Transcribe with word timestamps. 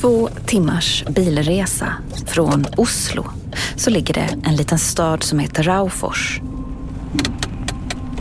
två 0.00 0.28
timmars 0.46 1.04
bilresa 1.08 1.94
från 2.26 2.66
Oslo 2.76 3.24
så 3.76 3.90
ligger 3.90 4.14
det 4.14 4.28
en 4.42 4.56
liten 4.56 4.78
stad 4.78 5.22
som 5.22 5.38
heter 5.38 5.62
Raufors. 5.62 6.40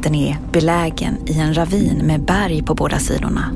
Den 0.02 0.15
är 0.15 0.38
belägen 0.52 1.18
i 1.28 1.39
en 1.39 1.54
ravin 1.54 1.97
med 1.97 2.22
berg 2.26 2.63
på 2.63 2.76
båda 2.76 3.00
sidorna. 3.00 3.51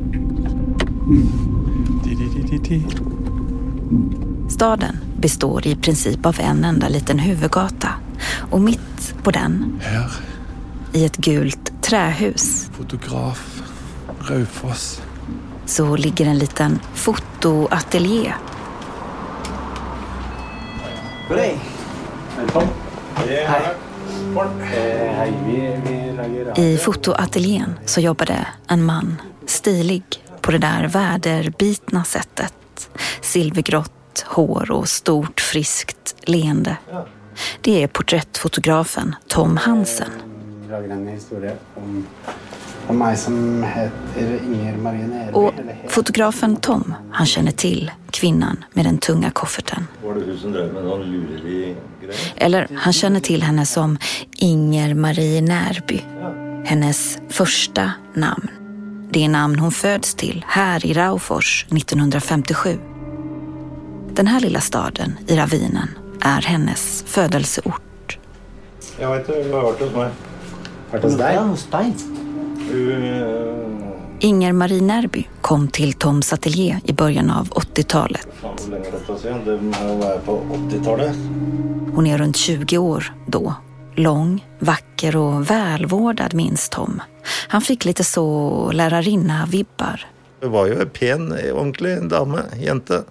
Staden 4.50 4.98
består 5.18 5.68
i 5.68 5.76
princip 5.76 6.26
av 6.26 6.40
en 6.40 6.64
enda 6.64 6.88
liten 6.88 7.20
huvudgata 7.20 7.90
och 8.52 8.62
mitt 8.62 9.16
på 9.24 9.32
den, 9.32 9.80
Här, 9.82 10.12
i 10.94 11.06
ett 11.06 11.18
gult 11.18 11.82
trähus, 11.82 12.70
fotograf 12.74 13.62
Raufoss. 14.20 15.02
Så 15.66 15.96
ligger 15.96 16.26
en 16.26 16.38
liten 16.38 16.80
fotoateljé. 16.94 18.34
Goddag. 21.30 21.60
Velkommen. 22.38 22.70
Hej. 23.16 23.76
Eh, 26.56 26.60
I 26.60 26.78
fotoateljén 26.78 27.80
så 27.86 28.02
jobbade 28.02 28.48
en 28.68 28.84
man, 28.86 29.22
stilig 29.46 30.04
på 30.42 30.52
det 30.52 30.58
där 30.58 30.88
väderbitna 30.88 32.04
sättet. 32.04 32.90
Silvergrått 33.22 34.26
hår 34.28 34.72
och 34.72 34.90
stort 34.90 35.40
friskt 35.40 36.16
leende. 36.22 36.78
Det 37.62 37.84
är 37.84 37.88
porträttfotografen 37.88 39.16
Tom 39.28 39.58
Hansen. 39.58 40.10
Om 42.88 42.98
meg 43.00 43.18
som 43.18 43.64
heter 43.64 44.40
Inger 44.46 44.78
Marie 44.78 45.08
Nerby. 45.08 45.34
Och 45.34 45.54
fotografen 45.88 46.56
Tom, 46.56 46.94
han 47.12 47.26
känner 47.26 47.52
till 47.52 47.92
kvinnan 48.12 48.66
med 48.74 48.86
den 48.86 48.98
tunga 48.98 49.32
kofferten. 49.32 49.88
Eller 52.36 52.68
han 52.76 52.94
känner 52.94 53.20
till 53.20 53.44
henne 53.44 53.66
som 53.66 53.98
Inger 54.38 54.94
Marie 54.94 55.42
Närby. 55.42 56.02
Hennes 56.66 57.18
första 57.30 57.92
namn. 58.14 58.48
Det 59.12 59.26
är 59.26 59.30
namn 59.30 59.60
hon 59.60 59.72
föds 59.72 60.16
till 60.16 60.46
här 60.48 60.86
i 60.86 60.94
Raufors 60.94 61.66
1957. 61.72 62.78
Den 64.14 64.28
här 64.28 64.40
lilla 64.40 64.60
staden 64.60 65.18
i 65.28 65.36
ravinen 65.36 65.90
är 66.22 66.42
hennes 66.42 67.04
födelseort. 67.08 68.18
Jeg 69.00 69.10
vet 69.10 69.28
du 69.28 69.54
har 69.54 69.64
vært 69.72 69.80
hos 69.82 69.96
meg. 69.96 70.12
Vært 70.92 71.04
hos 71.04 71.66
deg? 71.72 72.23
Eh, 72.72 73.74
Inger 74.20 74.52
Marie 74.52 74.82
Närby 74.82 75.28
kom 75.42 75.68
till 75.68 75.94
Toms 75.94 76.34
ateljé 76.34 76.80
i 76.86 76.94
början 76.94 77.30
av 77.30 77.50
80-talet. 77.50 78.28
Faen, 78.42 78.56
hvor 78.58 78.72
lenge 78.72 78.88
er 78.88 78.92
dette 78.92 79.18
siden? 79.20 79.42
Det 79.46 79.58
må 79.62 79.98
være 80.00 80.20
på 80.26 80.38
80-tallet. 80.58 81.16
Hon 81.96 82.08
är 82.08 82.18
runt 82.18 82.36
20 82.36 82.78
år 82.78 83.14
då. 83.28 83.54
Lång, 83.96 84.46
vacker 84.60 85.16
och 85.16 85.50
välvårdad 85.50 86.34
minns 86.34 86.70
Tom. 86.70 87.02
Han 87.48 87.62
fick 87.62 87.86
lite 87.86 88.04
så 88.04 88.72
lärarinna-vibbar. 88.72 90.06
Hun 90.42 90.52
var 90.52 90.68
jo 90.68 90.80
en 90.80 90.90
pen, 90.90 91.34
ordentlig 91.54 92.10
dame. 92.10 92.44
Jente. 92.60 93.04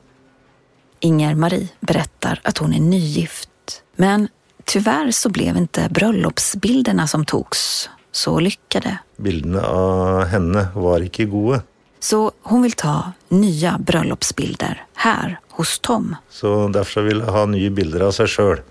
Inger 1.01 1.35
Marie 1.35 1.69
berättar 1.81 2.41
att 2.45 2.59
hon 2.59 2.75
är 2.75 2.81
nygift. 2.81 3.83
Men 3.97 4.29
tyvärr 4.65 5.11
så 5.11 5.29
blev 5.29 5.57
inte 5.57 5.89
bröllopsbilderna 5.91 7.07
som 7.07 7.25
togs 7.25 7.91
så 8.13 8.41
lyckade. 8.41 8.99
Bildene 9.17 9.61
av 9.67 10.25
henne 10.25 10.69
var 10.75 11.01
ikke 11.01 11.25
gode. 11.25 11.63
Så 12.01 12.33
hon 12.43 12.63
vill 12.63 12.73
ta 12.73 13.13
nya 13.29 13.79
bröllopsbilder 13.79 14.85
här 14.95 15.41
hos 15.51 15.79
Tom. 15.79 16.17
Så 16.31 16.69
derfor 16.69 16.93
så 16.93 17.01
ville 17.01 17.25
jeg 17.25 17.33
ha 17.33 17.45
nye 17.47 17.71
bilder 17.71 18.07
av 18.09 18.13
seg 18.17 18.29
sjøl. 18.29 18.63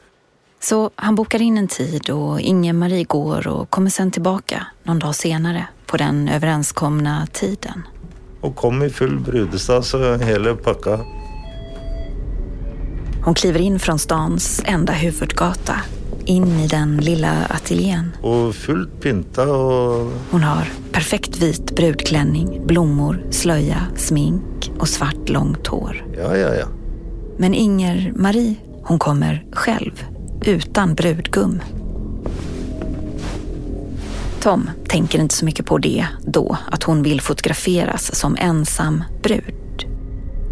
Så 0.59 0.89
han 0.95 1.15
bokar 1.15 1.41
in 1.41 1.57
en 1.57 1.67
tid 1.67 2.09
och 2.09 2.39
Inger-Marie 2.39 3.03
går 3.03 3.47
och 3.47 3.69
kommer 3.69 3.89
sen 3.89 4.11
tillbaka 4.11 4.67
någon 4.83 4.99
dag 4.99 5.15
senare 5.15 5.67
på 5.85 5.97
den 5.97 6.29
överenskomna 6.29 7.27
tiden. 7.33 7.83
Og 8.41 8.55
kom 8.55 8.83
i 8.83 8.89
full 8.89 9.19
brudestad, 9.19 9.85
så 9.85 10.15
hele 10.15 10.55
pakka. 10.55 10.99
Hon 13.23 13.33
kliver 13.33 13.59
in 13.59 13.79
från 13.79 13.99
stans 13.99 14.61
enda 14.65 14.93
huvudgata, 14.93 15.75
in 16.25 16.59
i 16.59 16.67
den 16.67 16.97
lilla 16.97 17.45
ateljén. 17.49 18.11
Og 18.21 18.55
fullt 18.55 18.99
pynta 19.01 19.45
og 19.51 20.11
Hon 20.31 20.43
har 20.43 20.69
perfekt 20.91 21.37
vit 21.37 21.75
brudklänning, 21.75 22.67
blommor, 22.67 23.23
slöja, 23.29 23.87
smink 23.95 24.71
och 24.79 24.89
svart 24.89 25.29
långt 25.29 25.67
hår. 25.67 26.05
Ja, 26.17 26.37
ja, 26.37 26.55
ja. 26.55 26.67
Men 27.37 27.53
Inger-Marie, 27.53 28.55
hon 28.83 28.99
kommer 28.99 29.45
själv, 29.51 30.05
utan 30.45 30.95
brudgum. 30.95 31.61
Tom 34.41 34.69
tänker 34.87 35.19
inte 35.19 35.35
så 35.35 35.45
mycket 35.45 35.65
på 35.65 35.77
det 35.77 36.05
då, 36.25 36.57
att 36.71 36.83
hon 36.83 37.03
vill 37.03 37.21
fotograferas 37.21 38.15
som 38.15 38.37
ensam 38.39 39.03
brud. 39.23 39.85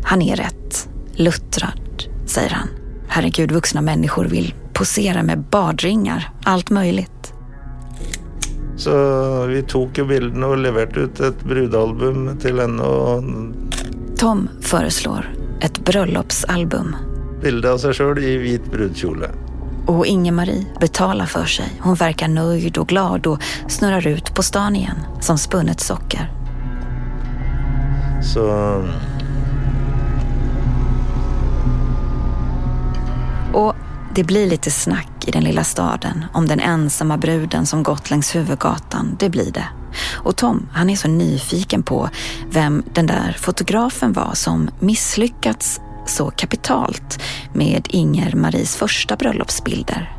Han 0.03 0.21
är 0.21 0.35
rätt 0.35 0.89
luttrad, 1.13 2.03
säger 2.25 2.49
han. 2.49 2.67
Herregud, 3.07 3.51
vuxna 3.51 3.81
människor 3.81 4.25
vill 4.25 4.53
posera 4.79 5.23
med 5.23 5.39
badringar, 5.39 6.29
allt 6.43 6.69
möjligt. 6.69 7.33
Så 8.77 8.95
vi 9.45 9.61
tok 9.67 9.97
jo 9.99 10.05
bildene 10.07 10.47
og 10.47 10.61
leverte 10.63 11.03
ut 11.03 11.19
et 11.19 11.41
brudealbum 11.43 12.29
til 12.39 12.61
henne. 12.63 12.83
Og 12.87 14.15
Tom 14.17 14.47
föreslår 14.61 15.27
ett 15.61 15.79
bröllopsalbum 15.85 16.95
bilde 17.43 17.71
av 17.71 17.83
seg 17.83 17.95
sjøl 17.95 18.23
i 18.23 18.37
hvit 18.39 18.71
brudekjole. 18.71 19.29
och 19.87 20.05
Inger-Marie 20.05 20.65
betalar 20.79 21.25
för 21.25 21.45
sig. 21.45 21.79
Hon 21.79 21.95
verkar 21.95 22.27
nöjd 22.27 22.77
och 22.77 22.87
glad 22.87 23.27
och 23.27 23.41
snurrar 23.67 24.07
ut 24.07 24.33
på 24.35 24.43
stan 24.43 24.75
igen 24.75 24.97
som 25.21 25.37
spunnet 25.37 25.79
socker. 25.79 26.31
Så 28.23 28.83
Och 33.53 33.75
det 34.15 34.23
blir 34.23 34.47
lite 34.47 34.71
snack 34.71 35.27
i 35.27 35.31
den 35.31 35.43
lilla 35.43 35.63
staden 35.63 36.25
om 36.33 36.47
den 36.47 36.59
ensamma 36.59 37.17
bruden 37.17 37.65
som 37.65 37.83
gått 37.83 38.09
längs 38.09 38.35
huvudgatan. 38.35 39.15
Det 39.19 39.29
blir 39.29 39.51
det. 39.51 39.67
Och 40.13 40.35
Tom, 40.35 40.67
han 40.71 40.89
är 40.89 40.95
så 40.95 41.07
nyfiken 41.07 41.83
på 41.83 42.09
vem 42.51 42.83
den 42.93 43.05
där 43.05 43.37
fotografen 43.39 44.13
var 44.13 44.33
som 44.33 44.69
misslyckats 44.79 45.79
så 46.05 46.31
kapitalt 46.31 47.21
med 47.53 47.87
Inger-Maries 47.89 48.77
första 48.77 49.15
bröllopsbilder. 49.15 50.17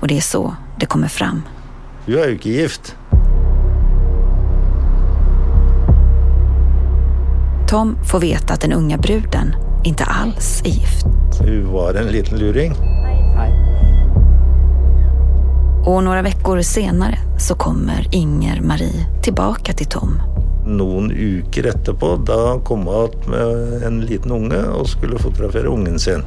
Och 0.00 0.08
det 0.08 0.16
är 0.16 0.20
så 0.20 0.56
det 0.78 0.86
kommer 0.86 1.08
fram. 1.08 1.42
hun 2.06 2.18
er 2.18 2.24
jo 2.24 2.34
ikke 2.34 2.48
gift. 2.48 2.96
Tom 7.68 7.96
får 8.04 8.20
veta 8.20 8.54
att 8.54 8.60
den 8.60 8.72
unga 8.72 8.98
bruden 8.98 9.54
inte 9.82 10.04
alls 10.04 10.62
är 10.64 10.68
gift. 10.68 11.06
Hun 11.40 11.72
var 11.72 11.94
en 11.94 12.06
liten 12.06 12.38
luring. 12.38 12.72
Och 15.84 16.04
några 16.04 16.22
veckor 16.22 16.60
senare 16.60 17.18
så 17.38 17.54
kommer 17.54 18.06
Inger-Marie 18.10 19.06
tillbaka 19.22 19.72
till 19.72 19.86
Tom. 19.86 20.22
Noen 20.66 21.10
uker 21.10 21.66
etterpå, 21.66 22.16
da 22.16 22.60
kom 22.64 22.88
igjen 22.88 23.30
med 23.30 23.82
en 23.82 24.00
liten 24.00 24.30
unge 24.30 24.62
og 24.62 24.88
skulle 24.88 25.18
fotografere 25.18 25.68
ungen 25.68 25.98
sin. 25.98 26.22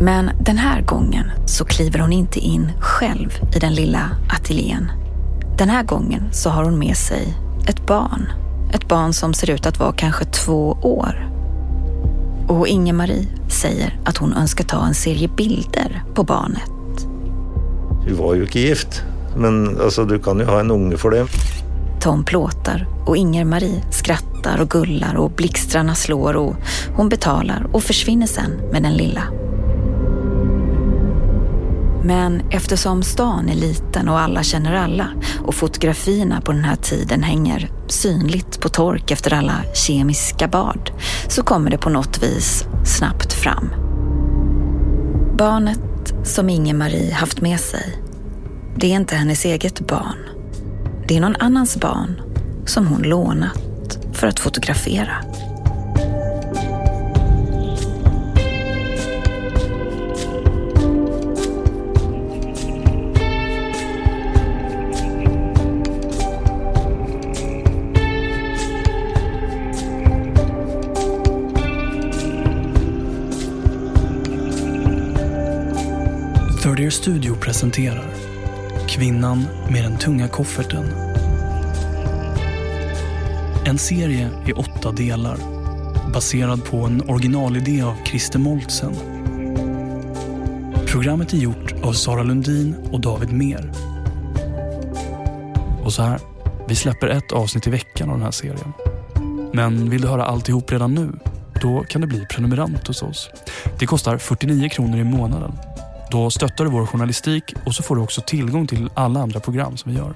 Men 0.00 0.30
den 0.40 0.58
här 0.58 0.82
gången 0.82 1.30
så 1.46 1.64
kliver 1.64 1.98
hon 1.98 2.12
inte 2.12 2.38
in 2.38 2.72
själv 2.80 3.30
i 3.56 3.58
den 3.58 3.74
lilla 3.74 4.10
ateljén. 4.28 4.90
Den 5.58 5.68
här 5.68 5.82
gången 5.82 6.22
så 6.32 6.50
har 6.50 6.64
hon 6.64 6.78
med 6.78 6.96
sig 6.96 7.34
ett 7.68 7.86
barn. 7.86 8.45
Ett 8.72 8.88
barn 8.88 9.12
som 9.12 9.34
ser 9.34 9.50
ut 9.50 9.66
att 9.66 9.78
vara 9.78 9.92
kanske 9.92 10.24
två 10.24 10.78
år. 10.82 11.30
Och 12.48 12.68
Inger-Marie 12.68 13.26
säger 13.48 13.98
att 14.04 14.16
hon 14.16 14.32
önskar 14.32 14.64
ta 14.64 14.86
en 14.86 14.94
serie 14.94 15.28
bilder 15.28 16.04
på 16.14 16.22
barnet. 16.22 16.70
Hun 18.06 18.16
var 18.16 18.34
jo 18.34 18.46
ikke 18.46 18.60
gift, 18.60 19.02
men 19.36 19.80
altså, 19.80 20.04
du 20.04 20.18
kan 20.18 20.40
jo 20.40 20.46
ha 20.46 20.60
en 20.60 20.70
unge 20.70 20.96
for 20.96 21.10
det. 21.10 21.26
Tom 22.00 22.24
plåtar 22.24 22.86
och 23.06 23.16
Inger-Marie 23.16 23.82
skrattar 23.90 24.60
och 24.60 24.70
gullar 24.70 25.14
och 25.14 25.30
blixtrarna 25.30 25.94
slår 25.94 26.36
och 26.36 26.54
hon 26.96 27.08
betalar 27.08 27.66
och 27.72 27.82
försvinner 27.82 28.26
sen 28.26 28.50
med 28.72 28.82
den 28.82 28.94
lilla. 28.94 29.22
Men 32.06 32.42
eftersom 32.50 33.02
stan 33.02 33.48
är 33.48 33.54
liten 33.54 34.08
och 34.08 34.20
alla 34.20 34.42
känner 34.42 34.74
alla 34.74 35.08
och 35.44 35.54
fotografierna 35.54 36.40
på 36.40 36.52
den 36.52 36.64
här 36.64 36.76
tiden 36.76 37.22
hänger 37.22 37.70
synligt 37.88 38.60
på 38.60 38.68
tork 38.68 39.10
efter 39.10 39.34
alla 39.34 39.54
kemiska 39.74 40.48
bad 40.48 40.90
så 41.28 41.42
kommer 41.42 41.70
det 41.70 41.78
på 41.78 41.90
något 41.90 42.22
vis 42.22 42.64
snabbt 42.84 43.32
fram. 43.32 43.70
Barnet 45.38 46.14
som 46.24 46.50
Inge-Marie 46.50 47.14
haft 47.14 47.40
med 47.40 47.60
sig, 47.60 48.02
det 48.76 48.86
är 48.86 48.96
inte 48.96 49.16
hennes 49.16 49.44
eget 49.44 49.80
barn. 49.80 50.18
Det 51.08 51.16
är 51.16 51.20
någon 51.20 51.36
annans 51.36 51.76
barn 51.76 52.20
som 52.66 52.86
hon 52.86 53.02
lånat 53.02 53.98
för 54.12 54.26
att 54.26 54.40
fotografera. 54.40 55.16
Third 76.66 76.80
Ear 76.80 76.90
Studio 76.90 77.34
presenterar 77.34 78.04
Kvinnan 78.88 79.46
med 79.70 79.84
den 79.84 79.98
tunga 79.98 80.28
kofferten. 80.28 80.84
En 83.66 83.78
serie 83.78 84.30
i 84.46 84.52
åtta 84.52 84.92
delar 84.92 85.38
baserad 86.12 86.64
på 86.64 86.76
en 86.76 87.10
originalidé 87.10 87.82
av 87.82 87.94
Christer 88.04 88.38
Moltzen. 88.38 88.94
Programmet 90.86 91.32
är 91.32 91.36
gjort 91.36 91.74
av 91.82 91.92
Sara 91.92 92.22
Lundin 92.22 92.74
och 92.92 93.00
David 93.00 93.32
Mer. 93.32 93.72
Och 95.84 95.92
så 95.92 96.02
här, 96.02 96.20
vi 96.68 96.74
släpper 96.74 97.08
ett 97.08 97.32
avsnitt 97.32 97.66
i 97.66 97.70
veckan 97.70 98.10
av 98.10 98.16
den 98.16 98.24
här 98.24 98.30
serien. 98.30 98.72
Men 99.52 99.90
vill 99.90 100.00
du 100.00 100.08
höra 100.08 100.24
alltihop 100.24 100.72
redan 100.72 100.94
nu? 100.94 101.12
Då 101.62 101.84
kan 101.88 102.00
du 102.00 102.06
bli 102.06 102.26
prenumerant 102.30 102.86
hos 102.86 103.02
oss. 103.02 103.30
Det 103.78 103.86
kostar 103.86 104.18
49 104.18 104.68
kronor 104.68 104.98
i 104.98 105.04
månaden 105.04 105.52
då 106.10 106.30
stöttar 106.30 106.64
du 106.64 106.70
vår 106.70 106.86
journalistik 106.86 107.54
och 107.66 107.74
så 107.74 107.82
får 107.82 107.96
du 107.96 108.02
också 108.02 108.20
tillgång 108.20 108.66
till 108.66 108.90
alla 108.94 109.20
andra 109.20 109.40
program 109.40 109.76
som 109.76 109.92
vi 109.92 109.98
gör. 109.98 110.14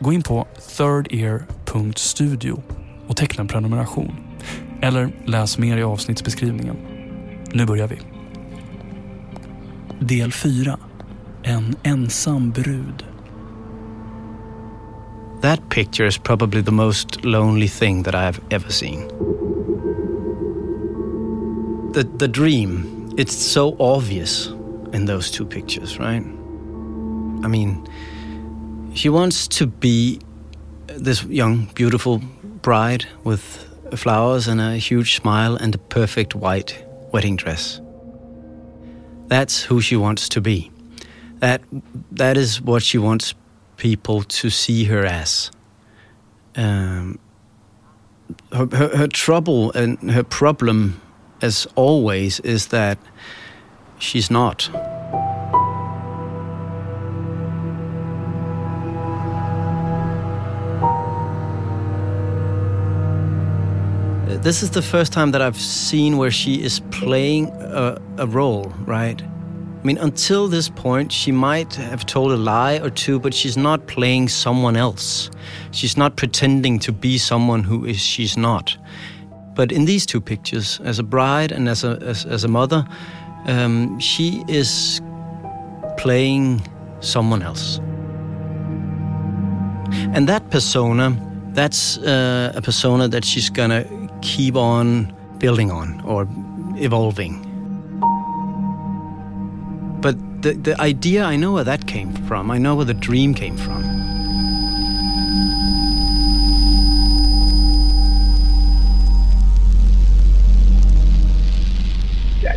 Gå 0.00 0.12
in 0.12 0.22
på 0.22 0.46
thirdear.studio 0.76 2.62
och 3.06 3.16
teckna 3.16 3.40
en 3.40 3.48
prenumeration. 3.48 4.16
Eller 4.82 5.12
läs 5.24 5.58
mer 5.58 5.76
i 5.76 5.82
avsnittsbeskrivningen. 5.82 6.76
Nu 7.52 7.66
börjar 7.66 7.88
vi. 7.88 7.98
Del 10.00 10.32
4. 10.32 10.78
En 11.42 11.76
ensam 11.82 12.50
brud. 12.50 13.04
That 15.42 15.60
picture 15.70 16.08
is 16.08 16.18
probably 16.18 16.64
the 16.64 16.70
most 16.70 17.24
lonely 17.24 17.68
thing 17.68 18.04
that 18.04 18.14
I've 18.14 18.40
ever 18.50 18.70
seen. 18.70 19.08
The, 21.94 22.04
the 22.18 22.28
dream, 22.28 22.84
it's 23.16 23.32
so 23.32 23.76
obvious. 23.78 24.59
In 24.92 25.06
those 25.06 25.30
two 25.30 25.44
pictures, 25.44 25.98
right? 25.98 26.22
I 27.42 27.48
mean, 27.48 27.88
she 28.94 29.08
wants 29.08 29.48
to 29.48 29.66
be 29.66 30.20
this 30.86 31.24
young, 31.24 31.66
beautiful 31.74 32.18
bride 32.62 33.06
with 33.24 33.66
flowers 33.96 34.48
and 34.48 34.60
a 34.60 34.76
huge 34.76 35.16
smile 35.16 35.56
and 35.56 35.74
a 35.74 35.78
perfect 35.78 36.34
white 36.34 36.84
wedding 37.12 37.36
dress. 37.36 37.80
That's 39.28 39.62
who 39.62 39.80
she 39.80 39.96
wants 39.96 40.28
to 40.30 40.40
be. 40.40 40.70
That 41.38 41.62
that 42.10 42.36
is 42.36 42.60
what 42.60 42.82
she 42.82 42.98
wants 42.98 43.34
people 43.76 44.22
to 44.24 44.50
see 44.50 44.84
her 44.84 45.06
as. 45.06 45.50
Um, 46.56 47.18
her, 48.52 48.66
her, 48.72 48.96
her 48.96 49.06
trouble 49.08 49.72
and 49.72 50.10
her 50.10 50.22
problem, 50.22 51.00
as 51.40 51.66
always, 51.76 52.40
is 52.40 52.66
that 52.66 52.98
she's 54.00 54.30
not. 54.30 54.68
This 64.42 64.62
is 64.62 64.70
the 64.70 64.80
first 64.80 65.12
time 65.12 65.32
that 65.32 65.42
I've 65.42 65.60
seen 65.60 66.16
where 66.16 66.30
she 66.30 66.62
is 66.62 66.80
playing 66.90 67.48
a, 67.48 68.00
a 68.16 68.26
role, 68.26 68.72
right? 68.86 69.22
I 69.22 69.82
mean, 69.84 69.98
until 69.98 70.48
this 70.48 70.68
point, 70.68 71.12
she 71.12 71.30
might 71.30 71.74
have 71.74 72.06
told 72.06 72.32
a 72.32 72.36
lie 72.36 72.78
or 72.78 72.90
two, 72.90 73.18
but 73.18 73.34
she's 73.34 73.56
not 73.56 73.86
playing 73.86 74.28
someone 74.28 74.76
else. 74.76 75.30
She's 75.72 75.96
not 75.96 76.16
pretending 76.16 76.78
to 76.80 76.92
be 76.92 77.18
someone 77.18 77.62
who 77.62 77.84
is 77.84 78.00
she's 78.00 78.36
not. 78.36 78.76
But 79.54 79.72
in 79.72 79.84
these 79.84 80.06
two 80.06 80.20
pictures, 80.20 80.80
as 80.84 80.98
a 80.98 81.02
bride 81.02 81.52
and 81.52 81.68
as 81.68 81.84
a 81.84 81.98
as, 82.02 82.24
as 82.24 82.44
a 82.44 82.48
mother, 82.48 82.86
um, 83.46 83.98
she 83.98 84.44
is 84.48 85.00
playing 85.96 86.62
someone 87.00 87.42
else. 87.42 87.78
And 90.14 90.28
that 90.28 90.50
persona, 90.50 91.16
that's 91.52 91.98
uh, 91.98 92.52
a 92.54 92.62
persona 92.62 93.08
that 93.08 93.24
she's 93.24 93.50
gonna 93.50 93.84
keep 94.22 94.56
on 94.56 95.12
building 95.38 95.70
on 95.70 96.00
or 96.02 96.28
evolving. 96.76 97.46
But 100.00 100.16
the, 100.42 100.54
the 100.54 100.80
idea, 100.80 101.24
I 101.24 101.36
know 101.36 101.52
where 101.52 101.64
that 101.64 101.86
came 101.86 102.12
from. 102.26 102.50
I 102.50 102.58
know 102.58 102.74
where 102.74 102.86
the 102.86 102.94
dream 102.94 103.34
came 103.34 103.56
from. 103.56 104.09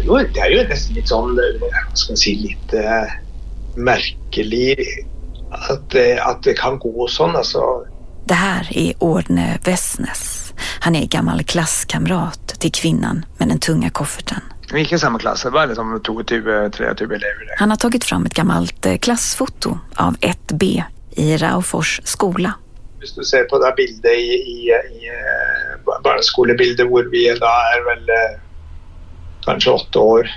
Jo, 0.06 0.20
det 0.36 0.44
er 0.44 0.54
jo 0.54 0.64
nesten 0.70 0.98
litt 0.98 1.12
sånn 1.12 1.34
hva 1.36 1.84
skal 1.94 2.14
man 2.14 2.22
si, 2.22 2.36
litt 2.44 2.76
uh, 2.78 3.12
merkelig 3.76 4.78
att, 5.50 5.96
att 6.20 6.44
det 6.44 6.54
kan 6.54 6.80
gå 6.80 7.08
sånn. 7.08 7.36
Alltså. 7.36 7.86
Det 8.26 8.34
här 8.34 8.78
är 8.78 8.94
Ordne 9.04 9.60
Wessnes. 9.66 10.54
Han 10.80 10.96
är 10.96 11.08
gammal 11.08 11.44
klasskamrat 11.44 12.48
till 12.48 12.72
kvinnan 12.72 13.26
med 13.38 13.48
den 13.48 13.60
tunga 13.60 13.90
kofferten. 13.90 14.42
Vi 14.74 14.80
gick 14.80 14.92
i 14.92 15.00
samma 15.00 15.20
klass, 15.20 15.44
det 15.44 15.50
var 15.50 15.68
liksom 15.68 16.00
22-23 16.00 17.04
elever. 17.04 17.56
Han 17.58 17.70
har 17.70 17.78
tagit 17.78 18.04
fram 18.04 18.26
ett 18.26 18.34
gammalt 18.34 18.86
eh, 18.86 18.98
klassfoto 18.98 19.78
av 19.96 20.18
1B 20.18 20.84
i 21.12 21.38
Raufors 21.38 22.02
skola. 22.04 22.54
Om 22.96 23.08
du 23.16 23.24
ser 23.24 23.44
på 23.44 23.60
det 23.60 23.74
bildet 23.78 24.12
i, 24.12 24.34
i, 24.34 24.70
i 24.70 25.10
eh, 25.10 25.94
barneskolebildet 26.04 26.88
hvor 26.88 27.10
vi 27.12 27.28
da 27.40 27.52
er 27.76 27.86
vel 27.90 28.10
kanske 29.46 29.70
åtta 29.70 30.00
år. 30.00 30.30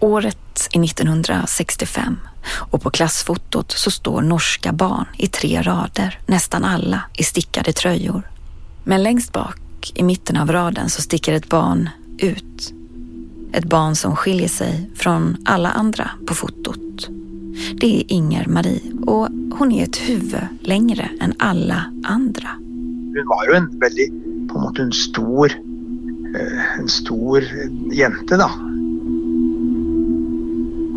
Året 0.00 0.68
är 0.72 0.84
1965 0.84 2.18
och 2.70 2.82
på 2.82 2.90
klassfotot 2.90 3.72
så 3.72 3.90
står 3.90 4.22
norska 4.22 4.72
barn 4.72 5.06
i 5.16 5.26
tre 5.26 5.62
rader, 5.62 6.18
nästan 6.26 6.64
alla 6.64 7.02
i 7.18 7.22
stickade 7.22 7.72
tröjor. 7.72 8.22
Men 8.84 9.02
längst 9.02 9.32
bak, 9.32 9.92
i 9.94 10.02
mitten 10.02 10.36
av 10.36 10.52
raden, 10.52 10.90
så 10.90 11.02
sticker 11.02 11.32
ett 11.32 11.48
barn 11.48 11.90
ut. 12.18 12.72
Ett 13.52 13.64
barn 13.64 13.96
som 13.96 14.16
skiljer 14.16 14.48
sig 14.48 14.90
från 14.96 15.36
alla 15.44 15.70
andra 15.70 16.10
på 16.26 16.34
fotot. 16.34 17.08
Det 17.80 17.96
är 17.96 18.12
Inger 18.12 18.46
Marie 18.46 18.92
och 19.06 19.28
hon 19.58 19.72
är 19.72 19.82
ett 19.82 19.96
huvud 19.96 20.42
längre 20.60 21.10
än 21.20 21.34
alla 21.38 21.92
andra. 22.04 22.48
Hon 22.48 23.26
var 23.26 23.46
ju 23.48 23.54
en 23.56 23.78
väldigt, 23.78 24.12
på 24.48 24.60
något 24.60 24.78
en 24.78 24.92
stor 24.92 25.52
en 26.78 26.88
stor 26.88 27.44
jente 27.92 28.36
då. 28.36 28.50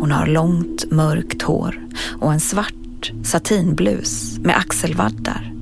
Hon 0.00 0.10
har 0.10 0.26
långt 0.26 0.90
mörkt 0.90 1.42
hår 1.42 1.88
och 2.20 2.32
en 2.32 2.40
svart 2.40 3.12
satinblus 3.22 4.38
med 4.38 4.56
axelvaddar. 4.56 5.52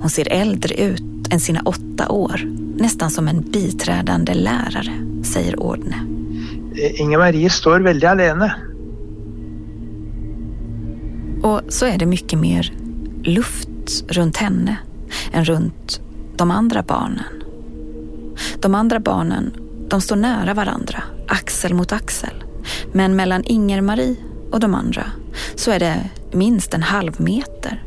Hon 0.00 0.10
ser 0.10 0.32
äldre 0.32 0.74
ut 0.74 1.02
än 1.30 1.40
sina 1.40 1.60
åtta 1.64 2.08
år, 2.08 2.40
nästan 2.76 3.10
som 3.10 3.28
en 3.28 3.40
biträdande 3.40 4.34
lärare, 4.34 4.92
säger 5.24 5.60
Ordne. 5.60 5.96
Eh, 6.74 7.00
Inge-Marie 7.00 7.50
står 7.50 7.80
väldigt 7.80 8.10
alene. 8.10 8.54
Och 11.42 11.60
så 11.68 11.86
är 11.86 11.98
det 11.98 12.06
mycket 12.06 12.38
mer 12.38 12.72
luft 13.22 13.68
runt 14.08 14.36
henne 14.36 14.76
än 15.32 15.44
runt 15.44 16.00
de 16.36 16.50
andra 16.50 16.82
barnen. 16.82 17.24
De 18.60 18.74
andra 18.74 19.00
barnen, 19.00 19.52
de 19.88 20.00
står 20.00 20.16
nära 20.16 20.54
varandra, 20.54 21.02
axel 21.28 21.74
mot 21.74 21.92
axel. 21.92 22.44
Men 22.92 23.16
mellan 23.16 23.44
Inger-Marie 23.44 24.16
och 24.52 24.60
de 24.60 24.74
andra 24.74 25.04
så 25.54 25.70
är 25.70 25.78
det 25.78 26.10
minst 26.32 26.74
en 26.74 26.82
halv 26.82 27.20
meter. 27.20 27.84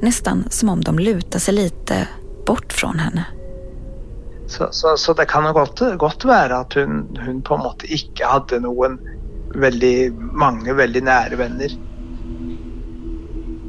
Nästan 0.00 0.44
som 0.50 0.68
om 0.68 0.84
de 0.84 0.98
lutar 0.98 1.38
sig 1.38 1.54
lite 1.54 2.08
bort 2.46 2.72
från 2.72 2.98
henne. 2.98 3.24
Så, 4.46 4.68
så, 4.70 4.96
så 4.96 5.12
det 5.12 5.24
kan 5.24 5.52
gott, 5.52 5.80
gott 5.98 6.24
vara 6.24 6.56
att 6.56 6.72
hon, 6.72 7.18
hon 7.26 7.42
på 7.42 7.56
något 7.56 7.80
sätt 7.80 7.90
inte 7.90 8.24
hade 8.24 8.60
någon 8.60 8.98
väldigt, 9.54 10.14
många 10.18 10.74
väldigt 10.74 11.04
nära 11.04 11.36
vänner. 11.36 11.70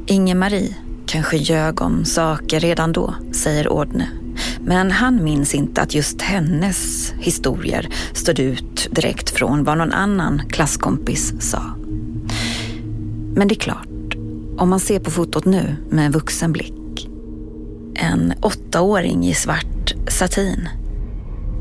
Inger-Marie 0.06 0.74
kanske 1.06 1.36
ljög 1.36 1.82
om 1.82 2.04
saker 2.04 2.60
redan 2.60 2.92
då, 2.92 3.14
säger 3.32 3.68
Ordne 3.68 4.08
men 4.66 4.90
han 4.90 5.24
minns 5.24 5.54
inte 5.54 5.82
att 5.82 5.94
just 5.94 6.22
hennes 6.22 7.12
historier 7.18 7.88
stod 8.12 8.38
ut 8.38 8.88
direkt 8.90 9.30
från 9.30 9.64
vad 9.64 9.78
någon 9.78 9.92
annan 9.92 10.42
klasskompis 10.48 11.34
sa. 11.38 11.62
Men 13.34 13.48
det 13.48 13.54
är 13.54 13.60
klart, 13.60 14.14
om 14.58 14.68
man 14.68 14.80
ser 14.80 14.98
på 14.98 15.10
fotot 15.10 15.44
nu 15.44 15.76
med 15.90 16.06
en 16.06 16.12
vuxen 16.12 16.52
blick. 16.52 17.08
En 17.94 18.34
åttaåring 18.42 19.26
i 19.26 19.34
svart 19.34 19.94
satin. 20.08 20.68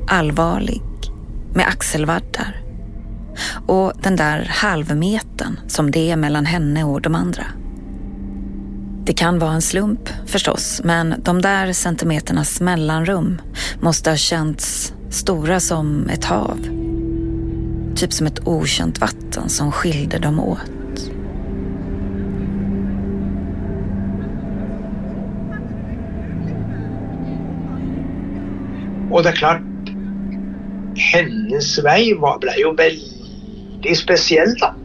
Allvarlig, 0.08 0.82
med 1.54 1.68
axelvaddar. 1.68 2.62
Och 3.68 3.94
den 4.04 4.16
där 4.16 4.46
halvmetern 4.50 5.60
som 5.68 5.92
det 5.92 6.12
är 6.12 6.16
mellan 6.16 6.46
henne 6.46 6.84
och 6.84 7.02
de 7.02 7.16
andra. 7.16 7.46
Det 9.06 9.14
kan 9.14 9.40
vara 9.40 9.52
en 9.52 9.62
slump 9.62 10.10
förstås, 10.26 10.82
men 10.84 11.16
de 11.24 11.42
där 11.42 11.74
centimeternas 11.74 12.62
mellanrum 12.62 13.42
måste 13.80 14.10
ha 14.10 14.18
känts 14.18 14.94
stora 15.10 15.60
som 15.60 16.10
ett 16.10 16.26
hav. 16.26 16.60
Typ 17.96 18.14
som 18.14 18.28
ett 18.28 18.48
okänt 18.48 19.02
vatten 19.02 19.50
som 19.50 19.72
skilde 19.72 20.18
dem 20.18 20.40
åt. 20.40 21.12
Och 29.12 29.24
det 29.24 29.30
är 29.30 29.36
klart, 29.36 29.62
hennes 31.14 31.80
väg 31.80 32.20
var, 32.20 32.40
blev 32.40 32.58
ju 32.58 32.76
väldigt 32.76 33.98
speciell 33.98 34.56
då. 34.60 34.85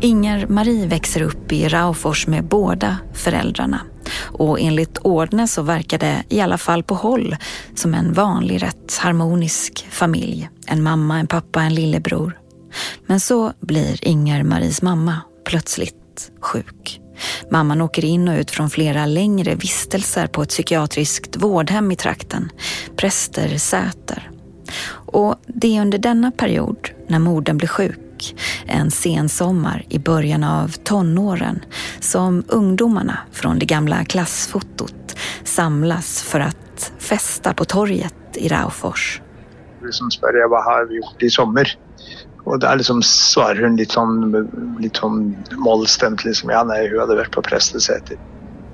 Inger 0.00 0.46
Marie 0.46 0.86
växer 0.86 1.22
upp 1.22 1.52
i 1.52 1.68
Raufors 1.68 2.26
med 2.26 2.44
båda 2.44 2.96
föräldrarna. 3.14 3.80
Och 4.20 4.60
enligt 4.60 4.98
Ordne 4.98 5.48
så 5.48 5.62
verkar 5.62 5.98
det, 5.98 6.24
i 6.28 6.40
alla 6.40 6.58
fall 6.58 6.82
på 6.82 6.94
håll, 6.94 7.36
som 7.74 7.94
en 7.94 8.12
vanlig 8.12 8.62
rätt 8.62 8.96
harmonisk 8.98 9.86
familj. 9.90 10.50
En 10.66 10.82
mamma, 10.82 11.18
en 11.18 11.26
pappa, 11.26 11.62
en 11.62 11.74
lillebror. 11.74 12.38
Men 13.06 13.20
så 13.20 13.52
blir 13.60 14.08
Inger 14.08 14.42
Maries 14.42 14.82
mamma 14.82 15.20
plötsligt 15.46 16.30
sjuk. 16.40 17.00
Mamman 17.50 17.80
åker 17.80 18.04
in 18.04 18.28
och 18.28 18.38
ut 18.38 18.50
från 18.50 18.70
flera 18.70 19.06
längre 19.06 19.54
vistelser 19.54 20.26
på 20.26 20.42
ett 20.42 20.48
psykiatriskt 20.48 21.36
vårdhem 21.36 21.92
i 21.92 21.96
trakten, 21.96 22.50
Präster 22.96 23.58
Säter. 23.58 24.30
Och 24.90 25.34
det 25.46 25.76
är 25.76 25.80
under 25.80 25.98
denna 25.98 26.30
period, 26.30 26.88
när 27.08 27.18
modern 27.18 27.56
blir 27.56 27.68
sjuk, 27.68 27.98
en 28.66 28.90
sensommar 28.90 29.84
i 29.88 29.98
början 29.98 30.44
av 30.44 30.68
tonåren, 30.68 31.64
som 32.00 32.44
ungdomarna 32.48 33.18
från 33.32 33.58
det 33.58 33.66
gamla 33.66 34.04
klassfotot 34.04 35.16
samlas 35.44 36.22
för 36.22 36.40
att 36.40 36.92
festa 36.98 37.54
på 37.54 37.64
torget 37.64 38.14
i 38.34 38.48
Raufors. 38.48 39.20
Spør 40.12 40.38
jag 40.40 40.48
vad 40.48 40.64
har 40.64 40.84
vi 40.84 40.96
gjort 40.96 41.22
i 41.22 41.30
sommar? 41.30 41.78
Och 42.44 42.58
där 42.58 42.76
liksom 42.76 43.02
svarar 43.02 43.62
hon 43.62 43.76
lite 43.76 43.94
sån, 43.94 44.76
lite 44.80 44.98
sån 44.98 45.36
mollstämt 45.50 46.24
liksom, 46.24 46.50
ja 46.50 46.64
nej, 46.64 46.90
hon 46.90 47.00
hade 47.00 47.14
varit 47.14 47.30
på 47.30 47.42
Prästesäter. 47.42 48.18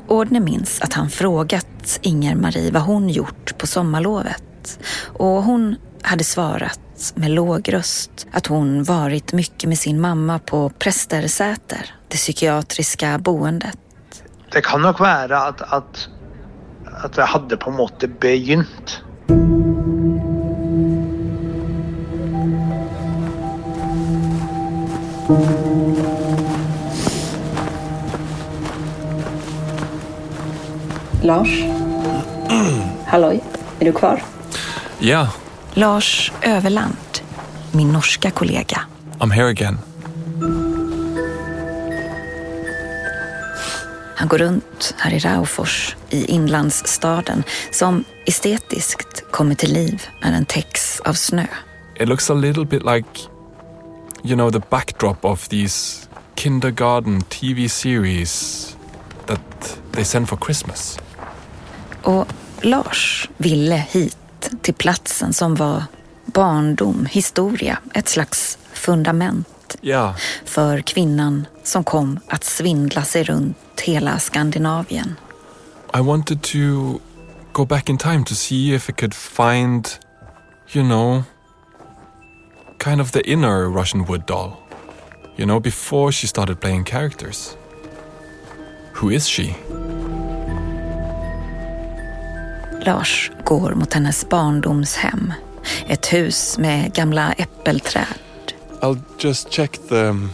Ordne 0.06 0.40
minns 0.40 0.80
att 0.80 0.92
han 0.92 1.10
frågat 1.10 1.98
Inger-Marie 2.02 2.70
vad 2.70 2.82
hon 2.82 3.08
gjort 3.08 3.58
på 3.58 3.66
sommarlovet. 3.66 4.78
Och 5.06 5.42
hon 5.42 5.76
hade 6.02 6.24
svarat 6.24 6.80
med 7.14 7.30
låg 7.30 7.72
röst 7.72 8.26
att 8.32 8.46
hon 8.46 8.84
varit 8.84 9.32
mycket 9.32 9.68
med 9.68 9.78
sin 9.78 10.00
mamma 10.00 10.38
på 10.38 10.70
Prästersäter, 10.70 11.94
det 12.08 12.16
psykiatriska 12.16 13.18
boendet. 13.18 13.78
Det 14.52 14.60
kan 14.60 14.82
nog 14.82 15.00
vara 15.00 15.38
att, 15.38 15.60
att, 15.60 16.08
att 16.84 17.12
det 17.12 17.24
hade 17.24 17.56
på 17.56 17.70
något 17.70 18.00
sätt 18.00 18.20
begynt. 18.20 19.00
Lars? 31.22 31.48
Halloj, 33.06 33.44
är 33.80 33.84
du 33.84 33.92
kvar? 33.92 34.22
Yeah, 35.00 35.28
Lars 35.76 36.32
Överland, 36.42 36.96
min 37.72 37.92
norska 37.92 38.30
kollega. 38.30 38.80
I'm 39.18 39.30
here 39.30 39.48
again. 39.48 39.78
Han 44.16 44.28
går 44.28 44.38
runt 44.38 44.94
här 44.98 45.14
i 45.14 45.18
Raufors, 45.18 45.96
i 46.10 46.24
inlandsstaden, 46.24 47.44
som 47.70 48.04
estetiskt 48.26 49.24
kommer 49.30 49.54
till 49.54 49.72
liv 49.72 50.02
när 50.22 50.32
den 50.32 50.44
täcks 50.44 51.00
av 51.00 51.12
snö. 51.12 51.46
It 52.00 52.08
looks 52.08 52.30
a 52.30 52.34
little 52.34 52.64
bit 52.64 52.82
like, 52.82 53.08
you 54.24 54.34
know, 54.34 54.50
the 54.50 54.62
backdrop 54.70 55.24
of 55.24 55.48
these 55.48 56.08
kindergarten 56.34 57.22
TV 57.22 57.68
series 57.68 58.76
that 59.26 59.78
they 59.92 60.04
send 60.04 60.28
for 60.28 60.38
Christmas. 60.44 60.98
Och 62.02 62.26
Lars 62.62 63.28
ville 63.36 63.76
hit 63.90 64.16
till 64.62 64.74
platsen 64.74 65.32
som 65.32 65.54
var 65.54 65.82
barndom, 66.24 67.06
historia, 67.06 67.78
ett 67.94 68.08
slags 68.08 68.58
fundament 68.72 69.76
Yeah, 69.82 70.14
för 70.44 70.80
kvinnan 70.80 71.46
som 71.62 71.84
kom 71.84 72.20
att 72.28 72.44
svindla 72.44 73.04
sig 73.04 73.24
runt 73.24 73.80
hela 73.80 74.18
Skandinavien. 74.18 75.16
I 75.94 76.00
wanted 76.00 76.42
to 76.42 76.58
go 77.52 77.64
back 77.66 77.88
in 77.88 77.98
time 77.98 78.24
to 78.24 78.34
see 78.34 78.74
if 78.74 78.88
I 78.88 78.92
could 78.92 79.14
find, 79.14 79.88
you 80.72 80.84
know, 80.84 81.22
kind 82.78 83.00
of 83.00 83.10
the 83.12 83.20
inner 83.20 83.68
Russian 83.68 84.04
wood 84.04 84.26
doll. 84.26 84.52
You 85.36 85.46
know, 85.46 85.60
before 85.60 86.12
she 86.12 86.26
started 86.26 86.60
playing 86.60 86.84
characters. 86.84 87.56
Who 88.92 89.10
is 89.10 89.28
she? 89.28 89.56
Lars 92.84 93.30
går 93.44 93.74
mot 93.74 93.92
hennes 93.92 94.28
barndomshem. 94.28 95.32
Ett 95.86 96.12
hus 96.12 96.58
med 96.58 96.94
gamla 96.94 97.32
äppelträd. 97.32 98.06
I'll 98.80 99.00
just 99.18 99.50
check 99.50 99.78
the 99.88 100.28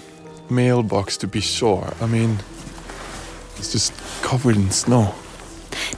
mailbox 0.48 1.18
to 1.18 1.26
be 1.26 1.40
sure. 1.40 1.86
I 2.00 2.06
mean, 2.06 2.38
it's 3.58 3.72
just 3.72 3.92
covered 4.22 4.56
in 4.56 4.70
snow. 4.70 5.06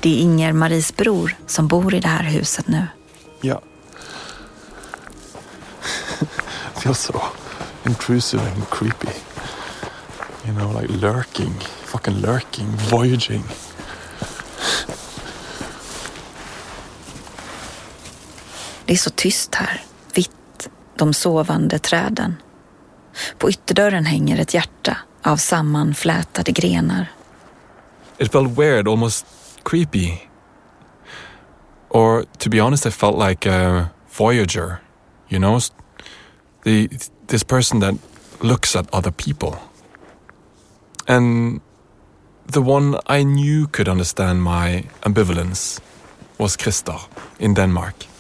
Det 0.01 0.11
är 0.19 0.23
Inger 0.23 0.53
Maries 0.53 0.97
bror 0.97 1.37
som 1.47 1.69
bor 1.69 1.95
i 1.95 2.01
det 2.01 2.09
här 2.09 2.25
huset 2.25 2.69
nu. 2.69 2.87
Yeah. 3.43 3.61
Feels 6.75 7.01
so 7.01 7.21
intrusive 7.87 8.43
and 8.43 8.71
creepy. 8.71 9.13
You 10.45 10.55
know, 10.55 10.81
like 10.81 10.93
lurking, 10.93 11.55
fucking 11.85 12.21
lurking, 12.21 12.67
voyaging. 12.91 13.45
Det 18.93 18.97
är 18.97 18.99
så 18.99 19.11
tyst 19.11 19.55
här. 19.55 19.81
Vitt. 20.15 20.69
De 20.97 21.15
sovande 21.15 21.79
träden. 21.79 22.37
På 23.39 23.51
ytterdörren 23.51 24.05
hänger 24.05 24.39
ett 24.41 24.55
hjärta 24.55 24.97
av 25.23 25.37
sammanflätade 25.37 26.53
grenar. 26.53 27.13
It 28.19 28.33
felt 28.33 28.59
weird, 28.59 28.89
almost 28.89 29.27
creepy. 29.65 30.13
Or, 31.89 32.25
to 32.39 32.51
be 32.51 32.63
honest, 32.63 32.87
I 32.87 32.91
felt 32.91 33.29
like 33.29 33.51
a 33.51 33.87
voyager. 34.19 34.77
You 35.29 35.41
know, 35.41 35.61
the 36.65 36.89
this 37.27 37.45
person 37.45 37.81
that 37.81 37.95
looks 38.41 38.77
at 38.77 38.95
other 38.95 39.13
people. 39.13 39.59
And 41.07 41.61
the 42.53 42.61
one 42.61 43.01
I 43.21 43.25
knew 43.25 43.67
could 43.67 43.89
understand 43.89 44.43
my 44.43 44.85
ambivalence 45.01 45.81
was 46.39 46.57
Christer 46.57 47.01
in 47.39 47.55
Denmark. 47.55 48.12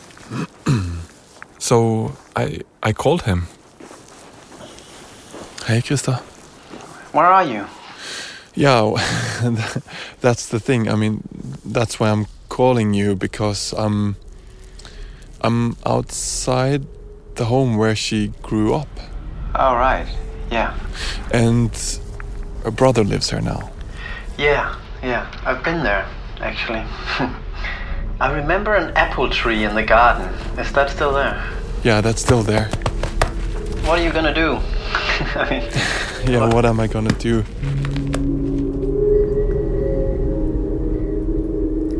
so 1.59 2.13
I 2.37 2.61
I 2.83 2.93
called 2.93 3.23
him. 3.23 3.47
Hey, 5.67 5.81
Krista. 5.81 6.21
Where 7.13 7.27
are 7.27 7.45
you? 7.45 7.67
Yeah, 8.55 8.91
that's 10.21 10.49
the 10.49 10.61
thing. 10.61 10.89
I 10.89 10.95
mean, 10.97 11.23
that's 11.65 11.99
why 12.01 12.11
I'm 12.11 12.27
calling 12.49 12.95
you 12.95 13.15
because 13.17 13.73
I'm 13.79 14.17
I'm 15.41 15.77
outside 15.87 16.83
the 17.37 17.45
home 17.47 17.77
where 17.79 17.97
she 17.97 18.33
grew 18.43 18.75
up, 18.75 18.89
Oh, 19.55 19.75
right. 19.75 20.07
Yeah. 20.51 20.75
and 21.33 21.71
her 22.65 22.71
brother 22.71 23.05
lives 23.05 23.31
here 23.31 23.41
now. 23.41 23.71
Yeah, 24.39 24.77
yeah. 25.03 25.27
I've 25.47 25.63
been 25.65 25.83
there, 25.83 26.07
actually. 26.41 26.85
I 28.21 28.31
remember 28.33 28.75
an 28.75 28.93
apple 28.95 29.31
tree 29.31 29.65
in 29.65 29.75
the 29.75 29.83
garden. 29.83 30.29
Is 30.59 30.73
that 30.73 30.91
still 30.91 31.13
there? 31.13 31.43
Yeah, 31.83 32.01
that's 32.01 32.23
still 32.23 32.43
there. 32.43 32.69
What 33.87 33.99
are 33.99 34.05
you 34.05 34.13
gonna 34.13 34.35
do? 34.35 34.59
I 35.41 35.51
mean, 35.51 35.63
Yeah, 36.33 36.55
what 36.55 36.65
am 36.65 36.81
I 36.81 36.87
gonna 36.87 37.11
do? 37.23 37.45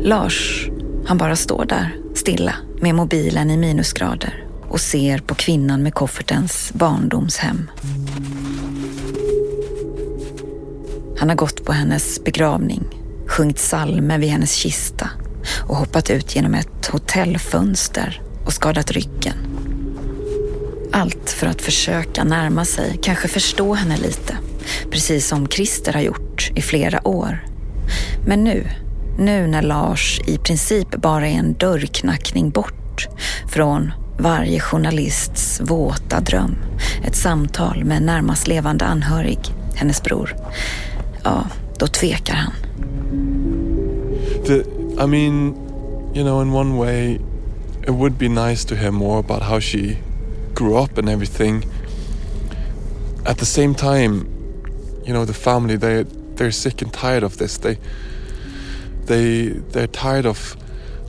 Lars, 0.03 0.69
han 1.05 1.17
bara 1.17 1.35
står 1.35 1.65
där, 1.65 1.95
stilla, 2.15 2.55
med 2.81 2.95
mobilen 2.95 3.51
i 3.51 3.57
minusgrader 3.57 4.45
och 4.69 4.79
ser 4.81 5.17
på 5.17 5.35
kvinnan 5.35 5.83
med 5.83 5.93
koffertens 5.93 6.71
barndomshem. 6.73 7.71
Han 11.17 11.29
har 11.29 11.35
gått 11.35 11.65
på 11.65 11.71
hennes 11.71 12.23
begravning, 12.23 12.83
sjungit 13.27 13.59
salmer 13.59 14.17
vid 14.17 14.29
hennes 14.29 14.53
kista 14.53 15.09
och 15.67 15.75
hoppat 15.75 16.09
ut 16.09 16.35
genom 16.35 16.53
ett 16.53 16.87
hotellfönster 16.91 18.21
och 18.45 18.53
skadat 18.53 18.91
ryggen. 18.91 19.35
Allt 20.91 21.29
för 21.29 21.47
att 21.47 21.61
försöka 21.61 22.23
närma 22.23 22.65
sig, 22.65 22.99
kanske 23.01 23.27
förstå 23.27 23.73
henne 23.73 23.97
lite. 23.97 24.37
Precis 24.91 25.27
som 25.27 25.47
Christer 25.47 25.93
har 25.93 26.01
gjort 26.01 26.51
i 26.55 26.61
flera 26.61 27.07
år. 27.07 27.45
Men 28.25 28.43
nu, 28.43 28.67
nu 29.17 29.47
när 29.47 29.61
Lars 29.61 30.21
i 30.27 30.37
princip 30.37 30.91
bara 30.95 31.27
är 31.27 31.33
en 31.33 31.53
dörrknackning 31.53 32.49
bort 32.49 33.07
från 33.47 33.91
varje 34.19 34.59
journalists 34.59 35.61
våta 35.63 36.19
dröm. 36.19 36.55
Ett 37.03 37.15
samtal 37.15 37.83
med 37.83 38.01
närmast 38.01 38.47
levande 38.47 38.85
anhörig, 38.85 39.39
hennes 39.75 40.03
bror. 40.03 40.35
Ja, 41.23 41.47
då 41.79 41.87
tvekar 41.87 42.33
han. 42.33 42.53
För 44.45 44.82
I 44.97 45.05
mean, 45.05 46.11
you 46.13 46.23
know, 46.23 46.39
in 46.41 46.51
one 46.51 46.77
way, 46.77 47.19
it 47.81 47.91
would 47.91 48.17
be 48.17 48.29
nice 48.29 48.63
to 48.65 48.75
hear 48.75 48.91
more 48.91 49.19
about 49.19 49.41
how 49.41 49.59
she 49.59 49.97
grew 50.53 50.77
up 50.77 50.97
and 50.97 51.09
everything. 51.09 51.65
At 53.25 53.37
the 53.37 53.45
same 53.45 53.73
time, 53.73 54.29
you 55.03 55.13
know, 55.13 55.25
the 55.25 55.33
family 55.33 55.75
they 55.75 56.03
they're 56.35 56.51
sick 56.51 56.81
and 56.81 56.93
tired 56.93 57.23
of 57.23 57.37
this. 57.37 57.57
They 57.57 57.77
they 59.05 59.49
they're 59.71 59.87
tired 59.87 60.25
of 60.25 60.55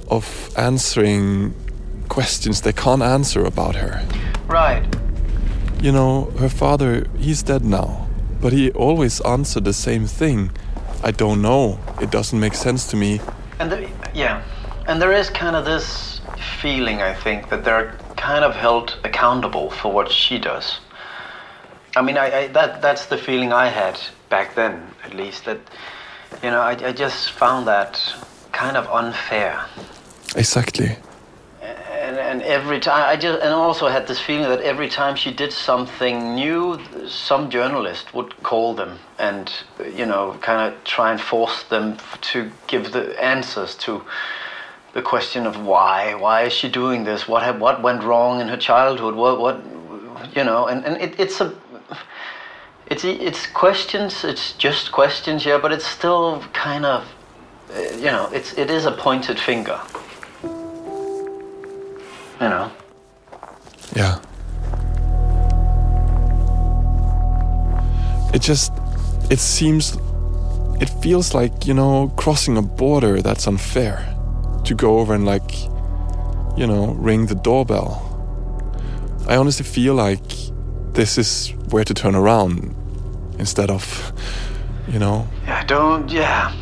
of 0.09 0.51
answering 0.57 1.55
questions 2.09 2.61
they 2.63 2.73
can't 2.73 3.03
answer 3.03 3.45
about 3.45 3.77
her. 3.77 4.07
Right. 4.47 4.85
You 5.83 5.93
know, 5.93 6.33
her 6.39 6.49
father, 6.49 7.07
he's 7.19 7.43
dead 7.43 7.65
now, 7.65 8.09
but 8.41 8.53
he 8.53 8.71
always 8.73 9.21
answered 9.21 9.65
the 9.65 9.73
same 9.73 10.07
thing. 10.07 10.51
I 11.03 11.11
don't 11.11 11.43
know. 11.43 11.79
It 12.01 12.11
doesn't 12.11 12.39
make 12.41 12.55
sense 12.55 12.87
to 12.89 12.97
me. 12.97 13.21
And 13.59 13.71
the, 13.71 13.91
yeah, 14.15 14.43
and 14.87 15.01
there 15.01 15.13
is 15.13 15.31
kind 15.31 15.57
of 15.57 15.65
this 15.65 16.21
feeling, 16.61 17.03
I 17.03 17.15
think, 17.15 17.49
that 17.51 17.65
they're 17.65 17.97
kind 18.17 18.45
of 18.45 18.55
held 18.55 18.99
accountable 19.05 19.71
for 19.71 19.93
what 19.93 20.11
she 20.11 20.39
does. 20.39 20.79
I 21.97 22.03
mean, 22.03 22.19
I, 22.19 22.39
I 22.39 22.47
that 22.49 22.83
that's 22.83 23.07
the 23.07 23.17
feeling 23.17 23.53
I 23.53 23.69
had 23.69 24.01
back 24.29 24.55
then, 24.55 24.83
at 25.05 25.15
least. 25.15 25.45
That 25.45 25.61
you 26.43 26.51
know, 26.51 26.61
I, 26.61 26.73
I 26.73 26.93
just 26.93 27.31
found 27.33 27.69
that 27.69 28.03
kind 28.53 28.77
of 28.77 28.89
unfair. 28.89 29.65
Exactly. 30.37 30.97
And, 32.15 32.21
and 32.21 32.43
every 32.43 32.79
time 32.79 33.09
I 33.09 33.17
just 33.17 33.43
and 33.43 33.53
also 33.53 33.89
had 33.89 34.07
this 34.07 34.21
feeling 34.21 34.49
that 34.49 34.61
every 34.61 34.89
time 34.89 35.17
she 35.17 35.33
did 35.33 35.53
something 35.53 36.37
new, 36.37 36.79
some 37.09 37.51
journalist 37.51 38.15
would 38.15 38.41
call 38.45 38.75
them 38.75 39.01
and 39.19 39.53
you 39.93 40.07
know 40.07 40.39
kind 40.41 40.73
of 40.73 40.85
try 40.85 41.11
and 41.11 41.21
force 41.21 41.65
them 41.65 41.97
to 42.31 42.53
give 42.69 42.93
the 42.93 43.21
answers 43.21 43.75
to 43.87 44.05
the 44.93 45.03
question 45.03 45.45
of 45.45 45.61
why 45.67 46.15
why 46.15 46.43
is 46.43 46.53
she 46.53 46.69
doing 46.69 47.03
this? 47.03 47.27
What 47.27 47.59
what 47.59 47.83
went 47.83 48.05
wrong 48.05 48.41
in 48.41 48.47
her 48.47 48.57
childhood? 48.57 49.17
What 49.17 49.41
what 49.41 49.57
you 50.37 50.45
know 50.45 50.69
and, 50.69 50.85
and 50.85 50.97
it, 51.03 51.19
it's 51.19 51.41
a 51.41 51.53
it's 52.87 53.05
it's 53.05 53.47
questions 53.47 54.23
it's 54.23 54.53
just 54.53 54.93
questions 54.93 55.45
yeah 55.45 55.59
but 55.59 55.73
it's 55.73 55.87
still 55.87 56.45
kind 56.53 56.87
of 56.87 57.05
you 57.97 58.13
know 58.15 58.31
it's 58.33 58.53
it 58.55 58.71
is 58.71 58.87
a 58.87 58.93
pointed 58.93 59.39
finger 59.39 59.81
you 62.45 62.51
know 62.51 62.71
Yeah. 63.97 64.21
It 68.35 68.43
just, 68.43 68.73
it 69.31 69.39
seems, 69.39 69.97
it 70.81 70.91
feels 71.03 71.35
like, 71.35 71.67
you 71.69 71.75
know, 71.75 72.13
crossing 72.17 72.57
a 72.57 72.63
border 72.63 73.23
that's 73.23 73.47
unfair. 73.47 74.11
To 74.65 74.75
go 74.75 74.99
over 74.99 75.15
and, 75.15 75.25
like, 75.25 75.53
you 76.57 76.67
know, 76.67 76.97
ring 76.99 77.27
the 77.27 77.37
doorbell. 77.37 78.01
I 79.29 79.37
honestly 79.37 79.65
feel 79.65 79.95
like 79.95 80.27
this 80.95 81.17
is 81.17 81.55
where 81.71 81.85
to 81.85 81.95
turn 81.95 82.17
around 82.17 82.75
instead 83.39 83.71
of, 83.71 84.13
you 84.89 84.99
know, 84.99 85.29
Yeah, 85.47 85.63
don't. 85.67 86.11
Yeah. 86.11 86.53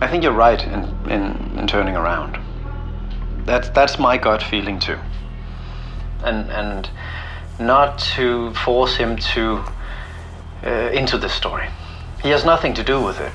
I 0.00 0.06
think 0.08 0.22
you're 0.22 0.32
right 0.32 0.62
in, 0.62 1.10
in, 1.10 1.58
in 1.58 1.66
turning 1.66 1.96
around. 1.96 2.38
That's 3.48 3.68
that's 3.70 3.98
my 3.98 4.16
gut 4.18 4.42
feeling 4.42 4.78
too. 4.78 4.98
And 6.22 6.50
and 6.50 6.90
not 7.58 7.98
to 8.16 8.52
force 8.54 8.96
him 8.96 9.16
to 9.34 9.64
uh, 10.64 10.90
into 11.00 11.18
the 11.18 11.28
story. 11.28 11.68
He 12.22 12.30
has 12.30 12.44
nothing 12.44 12.74
to 12.74 12.84
do 12.84 13.00
with 13.00 13.20
it. 13.20 13.32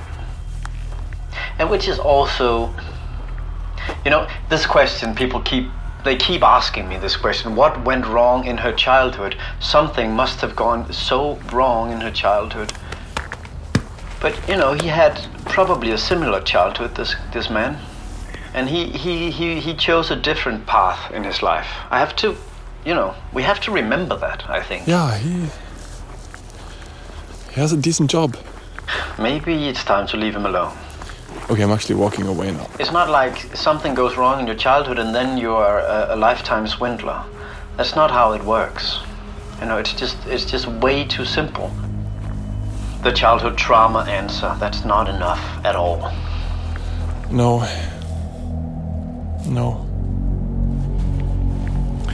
And 1.58 1.70
which 1.70 1.88
is 1.88 2.00
also, 2.00 2.74
you 4.06 4.12
know, 4.12 4.28
this 4.50 4.66
question 4.66 5.16
people 5.16 5.42
keep 5.42 5.66
they 6.06 6.16
keep 6.16 6.44
asking 6.44 6.88
me 6.90 6.98
this 6.98 7.16
question 7.16 7.56
what 7.56 7.84
went 7.86 8.06
wrong 8.06 8.46
in 8.46 8.58
her 8.58 8.74
childhood 8.74 9.38
something 9.62 10.12
must 10.12 10.42
have 10.42 10.54
gone 10.54 10.92
so 10.92 11.40
wrong 11.54 11.94
in 11.94 12.02
her 12.02 12.12
childhood 12.12 12.74
but 14.24 14.40
you 14.48 14.56
know, 14.56 14.72
he 14.72 14.88
had 14.88 15.20
probably 15.44 15.92
a 15.92 15.98
similar 15.98 16.40
childhood. 16.40 16.96
This 16.96 17.18
this 17.34 17.50
man, 17.50 17.78
and 18.54 18.70
he 18.70 18.86
he 18.86 19.32
he 19.32 19.60
he 19.60 19.74
chose 19.74 20.12
a 20.12 20.16
different 20.16 20.66
path 20.66 21.12
in 21.12 21.24
his 21.24 21.42
life. 21.42 21.68
I 21.90 22.00
have 22.00 22.16
to, 22.18 22.36
you 22.86 22.94
know, 22.94 23.16
we 23.34 23.44
have 23.44 23.60
to 23.62 23.72
remember 23.72 24.16
that. 24.18 24.50
I 24.50 24.62
think 24.62 24.88
yeah, 24.88 25.18
he, 25.18 25.50
he 27.54 27.62
has 27.62 27.74
a 27.74 27.78
decent 27.78 28.10
job. 28.12 28.38
maybe 29.20 29.68
it's 29.68 29.84
time 29.84 30.08
to 30.08 30.18
leave 30.18 30.36
him 30.36 30.46
alone. 30.46 30.76
Okay, 31.50 31.64
I'm 31.64 31.72
actually 31.72 31.96
walking 31.96 32.28
away 32.28 32.52
now. 32.52 32.68
It's 32.80 32.92
not 32.92 33.10
like 33.10 33.38
something 33.56 33.94
goes 33.94 34.16
wrong 34.18 34.40
in 34.40 34.48
your 34.48 34.56
childhood 34.56 35.00
and 35.00 35.14
then 35.14 35.38
you 35.38 35.52
are 35.52 35.80
a, 35.80 36.16
a 36.16 36.16
lifetime 36.16 36.68
swindler. 36.68 37.24
That's 37.76 37.96
not 37.96 38.12
how 38.12 38.34
it 38.34 38.44
works. 38.44 39.00
You 39.60 39.66
know, 39.66 39.78
it's 39.78 39.94
just 39.94 40.18
it's 40.28 40.46
just 40.46 40.68
way 40.68 41.06
too 41.06 41.26
simple. 41.26 41.72
The 43.04 43.12
childhood 43.12 43.58
trauma 43.58 44.06
answer, 44.08 44.56
that's 44.60 44.86
not 44.86 45.10
enough 45.10 45.42
at 45.66 45.76
all. 45.76 46.12
No. 47.30 47.68
No. 49.46 49.86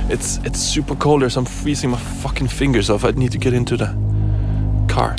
It's 0.10 0.38
it's 0.38 0.60
super 0.60 0.96
cold 0.96 1.22
here, 1.22 1.30
so 1.30 1.40
I'm 1.40 1.46
freezing 1.46 1.92
my 1.92 2.00
fucking 2.00 2.48
fingers 2.48 2.90
off. 2.90 3.06
I 3.06 3.12
need 3.12 3.32
to 3.32 3.38
get 3.38 3.54
into 3.54 3.78
the 3.78 3.88
car. 4.88 5.16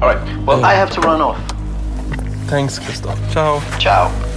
All 0.00 0.08
right. 0.08 0.46
Well, 0.46 0.64
I 0.64 0.74
have 0.74 0.90
to 0.92 1.00
run 1.00 1.20
off. 1.20 1.38
Thanks, 2.46 2.78
Christoph. 2.78 3.18
Ciao. 3.32 3.60
Ciao. 3.78 4.27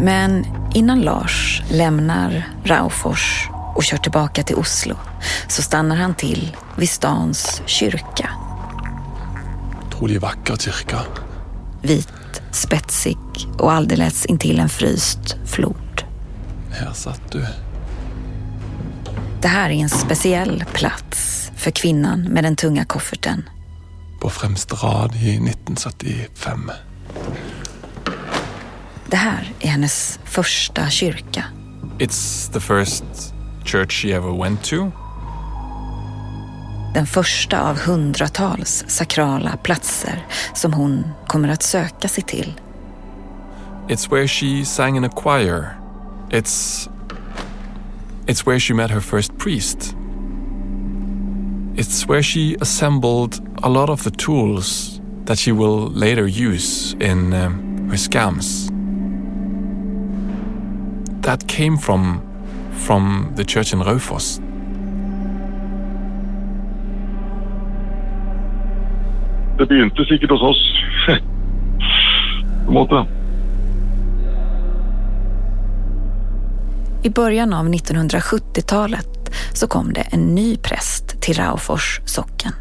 Men 0.00 0.46
innan 0.74 1.00
Lars 1.00 1.62
lämnar 1.70 2.48
Raufors 2.64 3.48
och 3.74 3.84
kör 3.84 3.96
tillbaka 3.96 4.42
till 4.42 4.56
Oslo 4.56 4.96
så 5.48 5.62
stannar 5.62 5.96
han 5.96 6.14
till 6.14 6.56
vid 6.76 6.88
stans 6.88 7.62
kyrka. 7.66 8.30
Otroligt 9.86 10.22
vacker 10.22 10.56
kyrka. 10.56 11.00
Vit, 11.82 12.42
spetsig 12.50 13.18
och 13.58 13.72
alldeles 13.72 14.26
intill 14.26 14.60
en 14.60 14.68
fryst 14.68 15.36
flod. 15.46 16.04
Här 16.70 16.92
satt 16.92 17.32
du. 17.32 17.46
Det 19.42 19.48
här 19.48 19.70
är 19.70 19.74
en 19.74 19.88
speciell 19.88 20.64
plats 20.72 21.50
för 21.56 21.70
kvinnan 21.70 22.20
med 22.20 22.44
den 22.44 22.56
tunga 22.56 22.84
kofferten. 22.84 23.48
På 24.20 24.30
främsta 24.30 24.76
rad 24.76 25.14
i 25.14 25.36
1975. 25.36 26.70
Det 29.14 29.18
här 29.18 29.52
är 29.60 29.68
hennes 29.68 30.20
första 30.24 30.90
kyrka. 30.90 31.44
It's 31.98 32.52
the 32.52 32.60
first 32.60 33.04
church 33.64 34.02
she 34.02 34.12
ever 34.12 34.42
went 34.42 34.64
to. 34.64 34.90
Den 36.94 37.06
första 37.06 37.70
av 37.70 37.78
hundratals 37.78 38.84
sakrala 38.88 39.56
platser 39.56 40.26
som 40.54 40.72
hon 40.72 41.04
kommer 41.26 41.48
att 41.48 41.62
söka 41.62 42.08
sig 42.08 42.24
till. 42.24 42.60
It's 43.88 44.10
where 44.10 44.28
she 44.28 44.64
sang 44.64 44.96
in 44.96 45.04
a 45.04 45.10
choir. 45.16 45.78
It's 46.30 46.88
It's 48.26 48.46
where 48.46 48.60
she 48.60 48.74
met 48.74 48.90
her 48.90 49.00
first 49.00 49.38
priest. 49.38 49.96
It's 51.76 52.08
where 52.08 52.22
she 52.22 52.56
assembled 52.60 53.48
a 53.62 53.68
lot 53.68 53.90
of 53.90 54.02
the 54.02 54.10
tools 54.10 55.00
that 55.26 55.38
she 55.38 55.52
will 55.52 55.90
later 56.00 56.26
use 56.26 56.96
in 57.00 57.32
um, 57.32 57.88
her 57.90 57.96
scams. 57.96 58.73
That 61.24 61.48
came 61.48 61.78
from 61.78 62.20
from 62.86 63.32
the 63.36 63.44
church 63.44 63.72
in 63.72 63.82
Raufoss. 63.82 64.40
det 69.58 69.68
begynte 69.68 70.04
sikkert 70.04 70.30
hos 70.30 70.42
oss. 70.42 70.72
På 72.66 72.72
måte. 72.72 73.06
I 77.02 77.10
början 77.10 77.52
av 77.52 77.68
1970-talet 77.68 79.30
så 79.52 79.66
kom 79.66 79.92
det 79.92 80.00
en 80.00 80.34
ny 80.34 80.56
präst 80.56 81.20
till 81.20 81.34
Raufors 81.34 82.00
socken. 82.04 82.52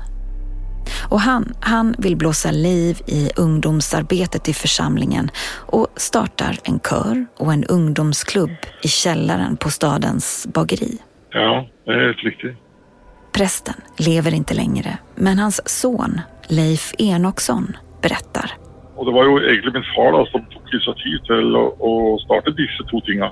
Och 1.13 1.21
han, 1.21 1.53
han 1.59 1.95
vill 1.97 2.15
blåsa 2.15 2.51
liv 2.51 3.01
i 3.07 3.29
ungdomsarbetet 3.35 4.49
i 4.49 4.53
församlingen 4.53 5.29
och 5.57 5.87
startar 5.95 6.57
en 6.63 6.79
kör 6.79 7.25
och 7.37 7.53
en 7.53 7.63
ungdomsklubb 7.63 8.57
i 8.83 8.87
källaren 8.87 9.57
på 9.57 9.69
stadens 9.69 10.47
bageri. 10.53 10.97
Ja, 11.31 11.67
det 11.85 11.91
är 11.91 12.05
helt 12.05 12.23
riktigt. 12.23 12.57
Prästen 13.31 13.73
lever 13.97 14.33
inte 14.33 14.53
längre, 14.53 14.97
men 15.15 15.39
hans 15.39 15.69
son 15.69 16.21
Leif 16.47 16.93
Enoksson 16.97 17.77
berättar. 18.01 18.51
Och 18.95 19.05
det 19.05 19.11
var 19.11 19.23
ju 19.23 19.49
egentligen 19.49 19.73
min 19.73 19.95
far 19.95 20.11
då, 20.11 20.25
som 20.25 20.41
tog 20.45 20.61
initiativ 20.73 21.17
till 21.27 21.55
att 21.55 22.21
starta 22.21 22.49
dessa 22.51 22.83
två 22.91 23.01
tinga. 23.01 23.31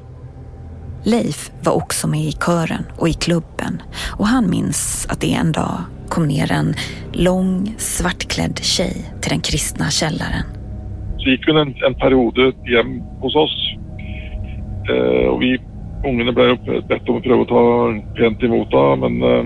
Leif 1.03 1.51
var 1.63 1.73
också 1.73 2.07
med 2.07 2.21
i 2.21 2.31
kören 2.31 2.83
och 2.97 3.09
i 3.09 3.13
klubben 3.13 3.81
och 4.19 4.27
han 4.27 4.49
minns 4.49 5.07
att 5.09 5.21
det 5.21 5.33
en 5.33 5.51
dag 5.51 5.83
kom 6.11 6.27
ner 6.27 6.51
en 6.51 6.73
lång 7.13 7.73
svartklädd 7.77 8.59
tjej 8.63 8.95
till 9.21 9.31
den 9.31 9.41
kristna 9.41 9.89
källaren. 9.89 10.43
Så 11.17 11.29
gick 11.29 11.47
vi 11.47 11.51
en, 11.51 11.75
en 11.87 11.95
period 11.95 12.37
hem 12.65 13.01
hos 13.01 13.35
oss. 13.35 13.75
Eh, 14.89 15.27
och 15.27 15.41
vi 15.41 15.59
ungarna 16.05 16.31
blev 16.31 16.57
bett 16.87 17.09
om 17.09 17.17
att 17.17 17.23
pröva 17.23 17.41
att 17.41 17.47
ta 17.47 17.93
pent 18.15 18.43
emot 18.43 18.71
det, 18.71 18.95
men 18.95 19.23
eh, 19.23 19.45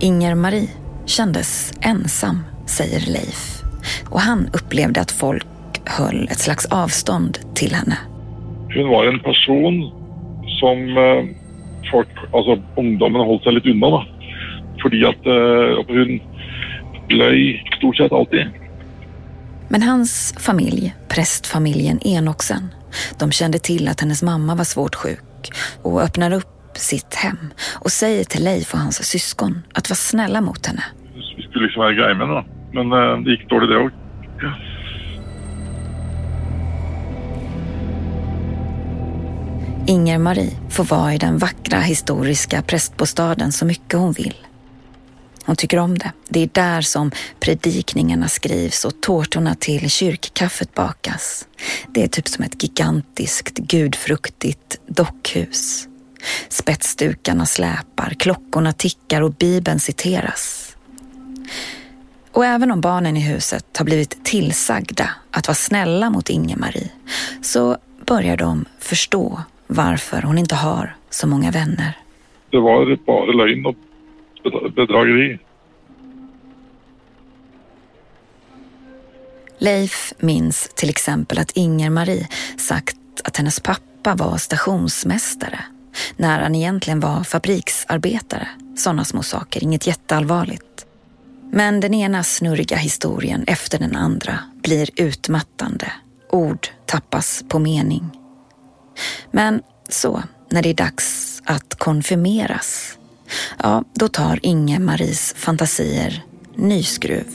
Inger-Marie 0.00 0.68
kändes 1.06 1.72
ensam, 1.80 2.38
säger 2.66 3.12
Leif. 3.12 3.62
Och 4.10 4.20
han 4.20 4.48
upplevde 4.52 5.00
att 5.00 5.10
folk 5.10 5.46
höll 5.84 6.28
ett 6.30 6.38
slags 6.38 6.66
avstånd 6.66 7.38
till 7.54 7.74
henne. 7.74 7.98
Hon 8.74 8.88
var 8.88 9.04
en 9.04 9.20
person 9.20 9.90
som 10.60 10.78
eh, 10.96 11.41
folk, 11.90 12.08
alltså 12.32 12.62
ungdomen 12.76 13.26
höll 13.26 13.40
sig 13.40 13.52
lite 13.52 13.70
undan. 13.70 13.90
Då. 13.90 14.04
Fordi 14.82 15.04
att 15.04 15.26
eh, 15.26 15.84
hon 15.86 16.20
löj 17.08 17.64
stort 17.78 17.96
sett 17.96 18.12
alltid. 18.12 18.46
Men 19.68 19.82
hans 19.82 20.34
familj, 20.38 20.94
prästfamiljen 21.08 22.06
Enoksen, 22.06 22.68
de 23.18 23.32
kände 23.32 23.58
till 23.58 23.88
att 23.88 24.00
hennes 24.00 24.22
mamma 24.22 24.54
var 24.54 24.64
svårt 24.64 24.94
sjuk 24.94 25.50
och 25.82 26.02
öppnar 26.02 26.32
upp 26.32 26.46
sitt 26.74 27.14
hem 27.14 27.38
och 27.84 27.90
säger 27.90 28.24
till 28.24 28.44
Leif 28.44 28.74
och 28.74 28.78
hans 28.78 29.04
syskon 29.04 29.62
att 29.74 29.90
vara 29.90 29.96
snälla 29.96 30.40
mot 30.40 30.66
henne. 30.66 30.82
Vi 31.36 31.42
skulle 31.42 31.64
liksom 31.64 31.80
vara 31.80 31.92
grejer 31.92 32.14
med 32.14 32.28
då. 32.28 32.44
men 32.72 32.92
eh, 32.92 33.24
det 33.24 33.30
gick 33.30 33.48
dåligt 33.48 33.70
det 33.70 33.76
också. 33.76 33.96
Inger-Marie 39.86 40.56
får 40.70 40.84
vara 40.84 41.14
i 41.14 41.18
den 41.18 41.38
vackra 41.38 41.80
historiska 41.80 42.62
prästbostaden 42.62 43.52
så 43.52 43.64
mycket 43.64 43.98
hon 43.98 44.12
vill. 44.12 44.34
Hon 45.44 45.56
tycker 45.56 45.78
om 45.78 45.98
det. 45.98 46.12
Det 46.28 46.40
är 46.40 46.50
där 46.52 46.80
som 46.80 47.10
predikningarna 47.40 48.28
skrivs 48.28 48.84
och 48.84 49.00
tårtorna 49.00 49.54
till 49.54 49.90
kyrkkaffet 49.90 50.74
bakas. 50.74 51.46
Det 51.88 52.02
är 52.02 52.08
typ 52.08 52.28
som 52.28 52.44
ett 52.44 52.62
gigantiskt, 52.62 53.58
gudfruktigt 53.58 54.80
dockhus. 54.86 55.88
Spetsdukarna 56.48 57.46
släpar, 57.46 58.14
klockorna 58.18 58.72
tickar 58.72 59.22
och 59.22 59.32
Bibeln 59.32 59.80
citeras. 59.80 60.76
Och 62.32 62.44
även 62.44 62.70
om 62.70 62.80
barnen 62.80 63.16
i 63.16 63.20
huset 63.20 63.76
har 63.76 63.84
blivit 63.84 64.24
tillsagda 64.24 65.10
att 65.30 65.48
vara 65.48 65.54
snälla 65.54 66.10
mot 66.10 66.30
Inger-Marie 66.30 66.90
så 67.42 67.76
börjar 68.06 68.36
de 68.36 68.64
förstå 68.78 69.42
varför 69.72 70.22
hon 70.22 70.38
inte 70.38 70.54
har 70.54 70.96
så 71.10 71.26
många 71.26 71.50
vänner. 71.50 71.98
Det 72.50 72.60
var 72.60 72.96
bara 73.06 73.32
lögn 73.32 73.66
och 73.66 73.76
bedrageri. 74.74 75.38
Leif 79.58 80.12
minns 80.18 80.70
till 80.74 80.90
exempel 80.90 81.38
att 81.38 81.50
Inger-Marie 81.50 82.28
sagt 82.58 82.96
att 83.24 83.36
hennes 83.36 83.60
pappa 83.60 84.14
var 84.14 84.36
stationsmästare 84.36 85.60
när 86.16 86.42
han 86.42 86.54
egentligen 86.54 87.00
var 87.00 87.24
fabriksarbetare. 87.24 88.48
Sådana 88.76 89.04
små 89.04 89.22
saker, 89.22 89.62
inget 89.62 89.86
jätteallvarligt. 89.86 90.86
Men 91.50 91.80
den 91.80 91.94
ena 91.94 92.22
snurriga 92.22 92.76
historien 92.76 93.44
efter 93.46 93.78
den 93.78 93.96
andra 93.96 94.38
blir 94.62 94.90
utmattande. 94.96 95.92
Ord 96.30 96.68
tappas 96.86 97.44
på 97.48 97.58
mening. 97.58 98.21
Men 99.30 99.62
så, 99.88 100.22
när 100.50 100.62
det 100.62 100.70
är 100.70 100.74
dags 100.74 101.42
att 101.44 101.74
konfirmeras, 101.78 102.98
ja, 103.62 103.84
då 103.94 104.08
tar 104.08 104.38
Inge-Maries 104.42 105.34
fantasier 105.36 106.22
ny 106.56 106.82
skruv. 106.82 107.26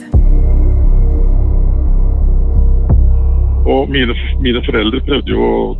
Och 3.66 3.90
mina, 3.90 4.14
mina 4.40 4.62
föräldrar 4.62 5.00
prövde 5.00 5.30
ju 5.30 5.38
att 5.38 5.78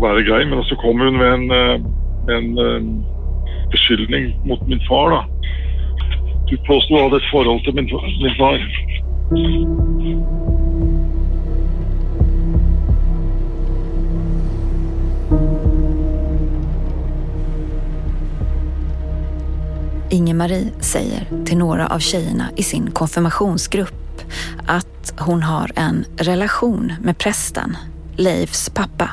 vara 0.00 0.20
grej, 0.20 0.46
men 0.46 0.64
så 0.64 0.76
kom 0.76 1.00
hon 1.00 1.16
med 1.16 1.32
en, 1.32 1.50
eh, 1.50 1.80
en, 2.36 2.58
eh, 2.58 2.76
en 2.76 3.04
beskyllning 3.70 4.40
mot 4.44 4.68
min 4.68 4.80
far. 4.88 5.10
Då. 5.10 5.24
Du 6.46 6.56
påstod 6.56 6.96
att 6.96 6.98
du 6.98 7.02
hade 7.02 7.16
ett 7.16 7.30
förhållande 7.30 7.64
till 7.64 7.74
min, 7.74 7.84
min 8.22 8.34
far. 8.38 8.58
Inge-Marie 20.12 20.70
säger 20.80 21.44
till 21.44 21.58
några 21.58 21.86
av 21.86 21.98
tjejerna 21.98 22.50
i 22.56 22.62
sin 22.62 22.90
konfirmationsgrupp 22.90 24.22
att 24.66 25.14
hon 25.18 25.42
har 25.42 25.72
en 25.76 26.04
relation 26.16 26.92
med 27.00 27.18
prästen, 27.18 27.76
Leifs 28.16 28.70
pappa. 28.70 29.10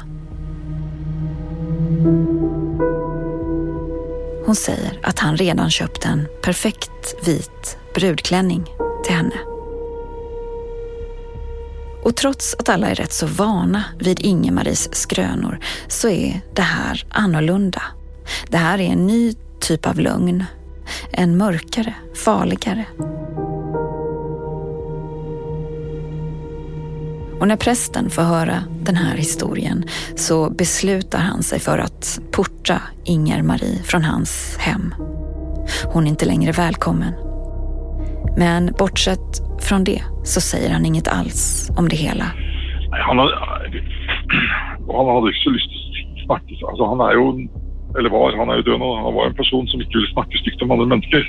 Hon 4.46 4.56
säger 4.56 5.00
att 5.04 5.20
han 5.20 5.38
redan 5.38 5.70
köpt 5.70 6.06
en 6.06 6.28
perfekt 6.44 7.28
vit 7.28 7.78
brudklänning 7.96 8.66
till 9.04 9.16
henne. 9.16 9.36
Och 12.04 12.16
trots 12.16 12.56
att 12.60 12.70
alla 12.70 12.90
är 12.90 12.96
rätt 12.96 13.14
så 13.14 13.26
vana 13.26 13.84
vid 14.00 14.20
Inge-Maries 14.20 14.96
skrönor 14.96 15.60
så 15.88 16.10
är 16.10 16.42
det 16.56 16.62
här 16.62 17.06
annorlunda. 17.10 17.82
Det 18.48 18.58
här 18.58 18.80
är 18.80 18.92
en 18.92 19.08
ny 19.08 19.34
typ 19.60 19.88
av 19.88 20.00
lögn. 20.00 20.46
En 21.12 21.38
mörkare, 21.38 21.94
farligare. 22.26 22.86
Och 27.40 27.48
när 27.48 27.56
prästen 27.56 28.10
får 28.10 28.22
höra 28.22 28.64
den 28.84 28.96
här 28.96 29.18
historien 29.18 29.84
så 30.16 30.50
beslutar 30.50 31.20
han 31.20 31.44
sig 31.44 31.60
för 31.60 31.78
att 31.78 32.20
porta 32.32 32.82
Inger-Marie 33.06 33.84
från 33.84 34.04
hans 34.04 34.58
hem. 34.58 34.94
Hon 35.94 36.06
är 36.06 36.10
inte 36.10 36.26
längre 36.26 36.52
välkommen. 36.52 37.14
Men 38.38 38.74
bortsett 38.80 39.42
från 39.60 39.84
det 39.84 40.02
så 40.24 40.42
säger 40.42 40.74
han 40.74 40.86
inget 40.86 41.08
alls 41.08 41.72
om 41.78 41.90
det 41.90 41.96
hela. 41.96 42.26
Han, 42.92 43.20
hade, 43.20 43.32
han 44.94 45.08
hade 45.08 45.28
inte 45.28 45.40
så 45.44 45.50
lust 45.50 45.70
att 45.70 46.26
snacka. 46.26 46.68
Alltså, 46.68 46.86
han 46.86 47.00
är 47.00 47.12
ju, 47.12 47.48
eller 47.98 48.10
var, 48.10 48.38
han 48.38 48.50
är 48.50 48.56
ju 48.56 48.62
död 48.62 48.80
nu. 48.80 48.86
Han 48.86 49.14
var 49.14 49.26
en 49.26 49.34
person 49.34 49.68
som 49.68 49.82
inte 49.82 49.98
ville 49.98 50.14
snacka 50.14 50.38
styggt 50.38 50.62
om 50.62 50.72
andra 50.72 50.86
människor. 50.86 51.24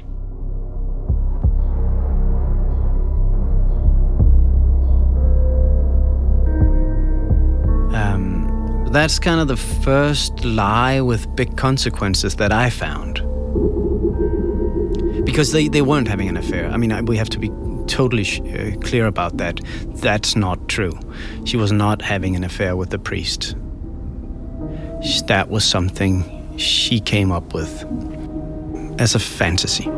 Um, 7.93 8.87
that's 8.93 9.19
kind 9.19 9.41
of 9.41 9.49
the 9.49 9.57
first 9.57 10.45
lie 10.45 11.01
with 11.01 11.35
big 11.37 11.57
consequences 11.57 12.37
that 12.37 12.53
I 12.53 12.71
found. 12.71 13.17
Because 15.25 15.53
they, 15.53 15.69
they 15.69 15.83
weren't 15.83 16.09
having 16.09 16.29
an 16.29 16.37
affair. 16.37 16.69
I 16.71 16.77
mean, 16.77 16.93
I- 16.93 17.03
we 17.03 17.17
have 17.17 17.29
to 17.31 17.39
be 17.39 17.51
totally 17.87 18.25
uh, 18.25 18.77
clear 18.81 19.07
about 19.07 19.37
that. 19.39 19.61
That's 19.97 20.37
not 20.37 20.69
true. 20.69 20.99
She 21.45 21.57
was 21.57 21.73
not 21.73 22.01
having 22.01 22.37
an 22.37 22.45
affair 22.45 22.77
with 22.77 22.91
the 22.91 22.99
priest. 22.99 23.57
That 25.27 25.49
was 25.51 25.65
something 25.65 26.25
she 26.61 26.99
came 26.99 27.37
up 27.37 27.55
with 27.55 27.85
as 28.99 29.17
a 29.17 29.19
fantasy. 29.19 29.89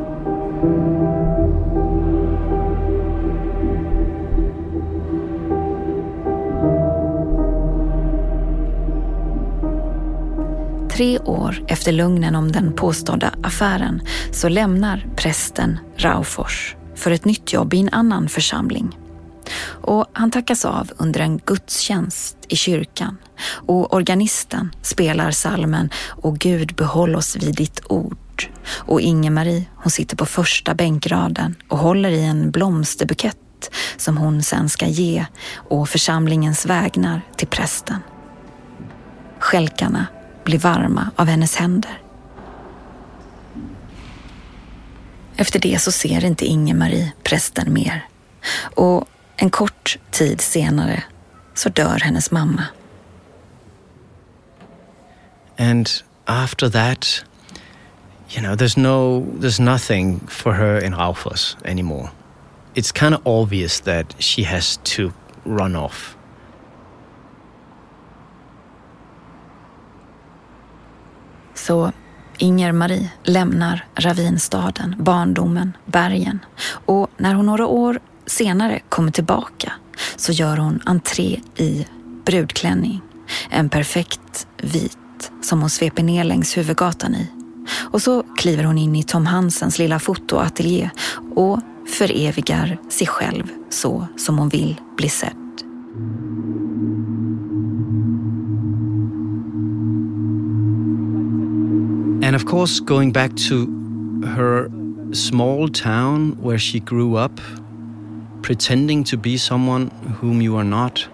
tre 10.96 11.18
år 11.18 11.64
efter 11.68 11.92
lugnen 11.92 12.35
om 12.35 12.53
den 12.53 12.72
påstådda 12.72 13.35
affären 13.42 14.03
så 14.33 14.48
lämnar 14.48 15.07
prästen 15.16 15.79
Raufors 15.96 16.77
för 16.94 17.11
ett 17.11 17.25
nytt 17.25 17.53
jobb 17.53 17.75
i 17.75 17.81
en 17.81 17.88
annan 17.88 18.29
församling. 18.29 18.98
Och 19.64 20.07
han 20.12 20.31
tackas 20.31 20.64
av 20.64 20.90
under 20.96 21.20
en 21.20 21.38
gudstjänst 21.38 22.37
i 22.48 22.57
kyrkan 22.57 23.16
och 23.44 23.94
organisten 23.94 24.74
spelar 24.83 25.31
salmen 25.31 25.90
Och 26.09 26.38
Gud 26.38 26.74
behåll 26.74 27.16
oss 27.16 27.37
vid 27.37 27.55
ditt 27.55 27.81
ord. 27.88 28.48
Och 28.66 29.00
Inge-Marie, 29.00 29.64
hon 29.74 29.90
sitter 29.90 30.16
på 30.16 30.26
första 30.26 30.74
bänkraden 30.74 31.55
och 31.68 31.78
håller 31.78 32.11
i 32.11 32.24
en 32.24 32.50
blomsterbukett 32.50 33.70
som 33.96 34.16
hon 34.16 34.42
sen 34.42 34.68
ska 34.68 34.87
ge 34.87 35.26
och 35.55 35.88
församlingens 35.88 36.66
vägnar 36.66 37.20
till 37.37 37.48
prästen. 37.48 37.98
Skälkarna 39.38 40.07
blir 40.44 40.59
varma 40.59 41.11
av 41.16 41.26
hennes 41.26 41.57
händer. 41.57 41.98
Efter 45.37 45.61
det 45.61 45.83
så 45.83 45.92
ser 45.92 46.24
inte 46.24 46.44
Inge-Marie 46.44 47.12
prästen 47.22 47.72
mer 47.72 48.07
och 48.76 49.05
en 49.37 49.50
kort 49.50 49.98
tid 50.11 50.40
senare 50.40 51.02
så 51.55 51.68
dör 51.68 51.98
hennes 51.98 52.31
mamma. 52.31 52.64
And 55.70 56.03
after 56.27 56.68
that, 56.70 57.25
you 58.31 58.42
know, 58.42 58.57
there's 58.57 58.77
no, 58.77 59.27
there's 59.40 59.61
nothing 59.61 60.20
for 60.29 60.53
her 60.55 60.79
in 60.79 60.92
Raufoss 60.92 61.57
anymore. 61.64 62.11
It's 62.75 62.90
kind 62.92 63.14
of 63.14 63.20
obvious 63.25 63.81
that 63.81 64.14
she 64.18 64.42
has 64.42 64.79
to 64.85 65.12
run 65.44 65.77
off. 65.77 66.16
Så 71.55 71.92
Inger-Marie 72.38 73.11
lämnar 73.25 73.85
ravinstaden, 73.94 74.94
barndomen, 74.98 75.77
bergen 75.87 76.38
och 76.87 77.11
när 77.16 77.35
hon 77.35 77.46
några 77.46 77.66
år 77.66 78.01
senare 78.27 78.81
kommer 78.88 79.12
tillbaka 79.12 79.72
så 80.16 80.33
gör 80.33 80.57
hon 80.57 80.81
entré 80.87 81.40
i 81.57 81.87
brudklänning. 82.25 83.01
En 83.51 83.68
perfekt 83.68 84.46
vit 84.57 84.98
som 85.41 85.61
hon 85.61 85.71
sveper 85.71 86.03
ner 86.03 86.25
längs 86.25 86.57
huvudgatan 86.57 87.15
i. 87.15 87.27
Och 87.91 88.03
så 88.03 88.23
kliver 88.37 88.65
hon 88.65 88.79
in 88.79 88.97
i 88.97 89.03
Tom 89.03 89.27
Hansens 89.27 89.79
lilla 89.79 89.99
fotoateljé 89.99 90.91
och 91.35 91.61
förevigar 91.87 92.79
sig 92.89 93.07
själv 93.07 93.45
så 93.71 94.07
som 94.17 94.39
hon 94.39 94.49
vill 94.49 94.81
bli 94.97 95.09
sedd. 95.09 95.37
And 102.25 102.37
of 102.37 102.45
course, 102.45 102.81
going 102.81 103.13
back 103.13 103.31
to 103.49 103.67
her 104.25 104.71
small 105.13 105.69
town 105.69 106.37
where 106.41 106.59
she 106.59 106.79
grew 106.79 107.17
up, 107.17 107.41
pretending 108.43 109.05
to 109.05 109.17
be 109.17 109.37
someone 109.37 109.91
whom 110.21 110.41
you 110.41 110.57
are 110.57 110.65
not, 110.65 111.09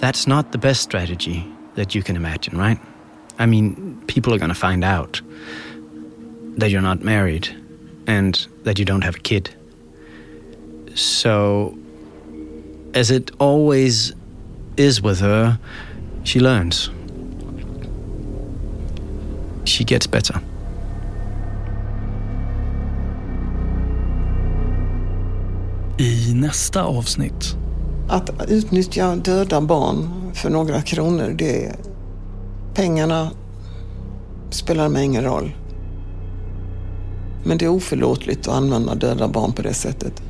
that's 0.00 0.28
not 0.28 0.52
the 0.52 0.58
best 0.58 0.82
strategy 0.82 1.44
that 1.74 1.94
you 1.94 2.02
can 2.02 2.16
imagine, 2.16 2.58
right? 2.58 2.78
I 3.38 3.46
mean, 3.46 4.02
people 4.06 4.32
are 4.32 4.38
going 4.38 4.54
to 4.54 4.54
find 4.54 4.84
out 4.84 5.20
that 6.56 6.70
you're 6.70 6.80
not 6.80 7.02
married 7.02 7.48
and 8.06 8.46
that 8.64 8.78
you 8.78 8.84
don't 8.84 9.02
have 9.02 9.16
a 9.16 9.20
kid. 9.20 9.50
So, 10.94 11.76
as 12.94 13.10
it 13.10 13.30
always 13.38 14.12
is 14.76 15.02
with 15.02 15.20
her, 15.20 15.58
she 16.22 16.40
learns. 16.40 16.90
She 19.64 19.84
gets 19.84 20.06
better. 20.06 20.40
I 25.98 26.34
nästa 26.34 26.82
avsnitt. 26.82 27.56
Att 28.08 28.30
utnyttja 28.48 29.16
döda 29.16 29.60
barn 29.60 30.08
för 30.34 30.50
några 30.50 30.82
kronor, 30.82 31.34
det 31.38 31.76
Pengarna 32.74 33.30
spelar 34.50 34.88
mig 34.88 35.04
ingen 35.04 35.24
roll. 35.24 35.52
Men 37.44 37.58
det 37.58 37.64
är 37.64 37.68
oförlåtligt 37.68 38.48
att 38.48 38.54
använda 38.54 38.94
döda 38.94 39.28
barn 39.28 39.52
på 39.52 39.62
det 39.62 39.74
sättet. 39.74 40.22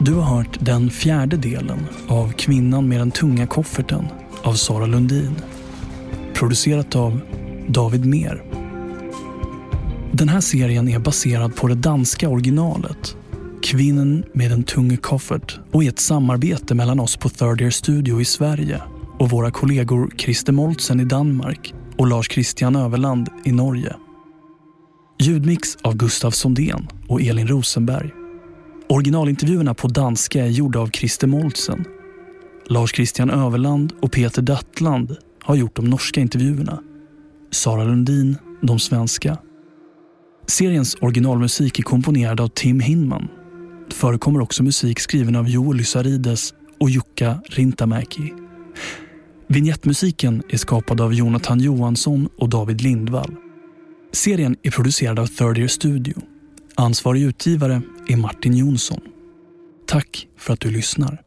Du 0.00 0.14
har 0.14 0.36
hört 0.36 0.56
den 0.60 0.90
fjärde 0.90 1.36
delen 1.36 1.86
av 2.08 2.32
Kvinnan 2.32 2.88
med 2.88 3.00
den 3.00 3.10
tunga 3.10 3.46
kofferten 3.46 4.08
av 4.42 4.54
Sara 4.54 4.86
Lundin. 4.86 5.34
Producerat 6.34 6.96
av 6.96 7.20
David 7.68 8.06
Mer. 8.06 8.42
Den 10.12 10.28
här 10.28 10.40
serien 10.40 10.88
är 10.88 10.98
baserad 10.98 11.56
på 11.56 11.66
det 11.66 11.74
danska 11.74 12.28
originalet 12.28 13.16
Kvinnen 13.62 14.24
med 14.32 14.50
den 14.50 14.62
tung 14.62 14.96
koffert 14.96 15.60
och 15.72 15.84
är 15.84 15.88
ett 15.88 15.98
samarbete 15.98 16.74
mellan 16.74 17.00
oss 17.00 17.16
på 17.16 17.28
Third 17.28 17.60
Year 17.60 17.70
Studio 17.70 18.20
i 18.20 18.24
Sverige 18.24 18.82
och 19.18 19.30
våra 19.30 19.50
kollegor 19.50 20.10
Christer 20.16 20.52
Moltsen 20.52 21.00
i 21.00 21.04
Danmark 21.04 21.74
och 21.96 22.06
Lars 22.06 22.30
Christian 22.30 22.76
Överland 22.76 23.28
i 23.44 23.52
Norge. 23.52 23.96
Ljudmix 25.18 25.76
av 25.82 25.96
Gustav 25.96 26.30
Sondén 26.30 26.88
och 27.08 27.22
Elin 27.22 27.48
Rosenberg. 27.48 28.10
Originalintervjuerna 28.88 29.74
på 29.74 29.88
danska 29.88 30.44
är 30.44 30.48
gjorda 30.48 30.80
av 30.80 30.90
Christer 30.90 31.26
Moltsen. 31.26 31.84
Lars 32.66 32.94
Christian 32.94 33.30
Överland 33.30 33.92
och 34.00 34.12
Peter 34.12 34.42
Dattland 34.42 35.16
har 35.42 35.56
gjort 35.56 35.76
de 35.76 35.84
norska 35.84 36.20
intervjuerna. 36.20 36.82
Sara 37.50 37.84
Lundin 37.84 38.36
de 38.62 38.78
svenska. 38.78 39.38
Seriens 40.46 40.96
originalmusik 41.00 41.78
är 41.78 41.82
komponerad 41.82 42.40
av 42.40 42.48
Tim 42.48 42.80
Hinman. 42.80 43.28
Det 43.88 43.94
förekommer 43.94 44.40
också 44.40 44.62
musik 44.62 45.00
skriven 45.00 45.36
av 45.36 45.48
Joel 45.48 45.76
Lysarides 45.76 46.54
och 46.80 46.90
Jukka 46.90 47.40
Rintamäki. 47.46 48.32
Vignettmusiken 49.46 50.42
är 50.48 50.56
skapad 50.56 51.00
av 51.00 51.14
Jonathan 51.14 51.60
Johansson 51.60 52.28
och 52.38 52.48
David 52.48 52.80
Lindvall. 52.80 53.36
Serien 54.12 54.56
är 54.62 54.70
producerad 54.70 55.18
av 55.18 55.26
Third 55.26 55.58
Year 55.58 55.68
Studio. 55.68 56.14
Ansvarig 56.74 57.22
utgivare 57.22 57.82
är 58.08 58.16
Martin 58.16 58.56
Jonsson. 58.56 59.00
Tack 59.86 60.26
för 60.38 60.52
att 60.52 60.60
du 60.60 60.70
lyssnar. 60.70 61.22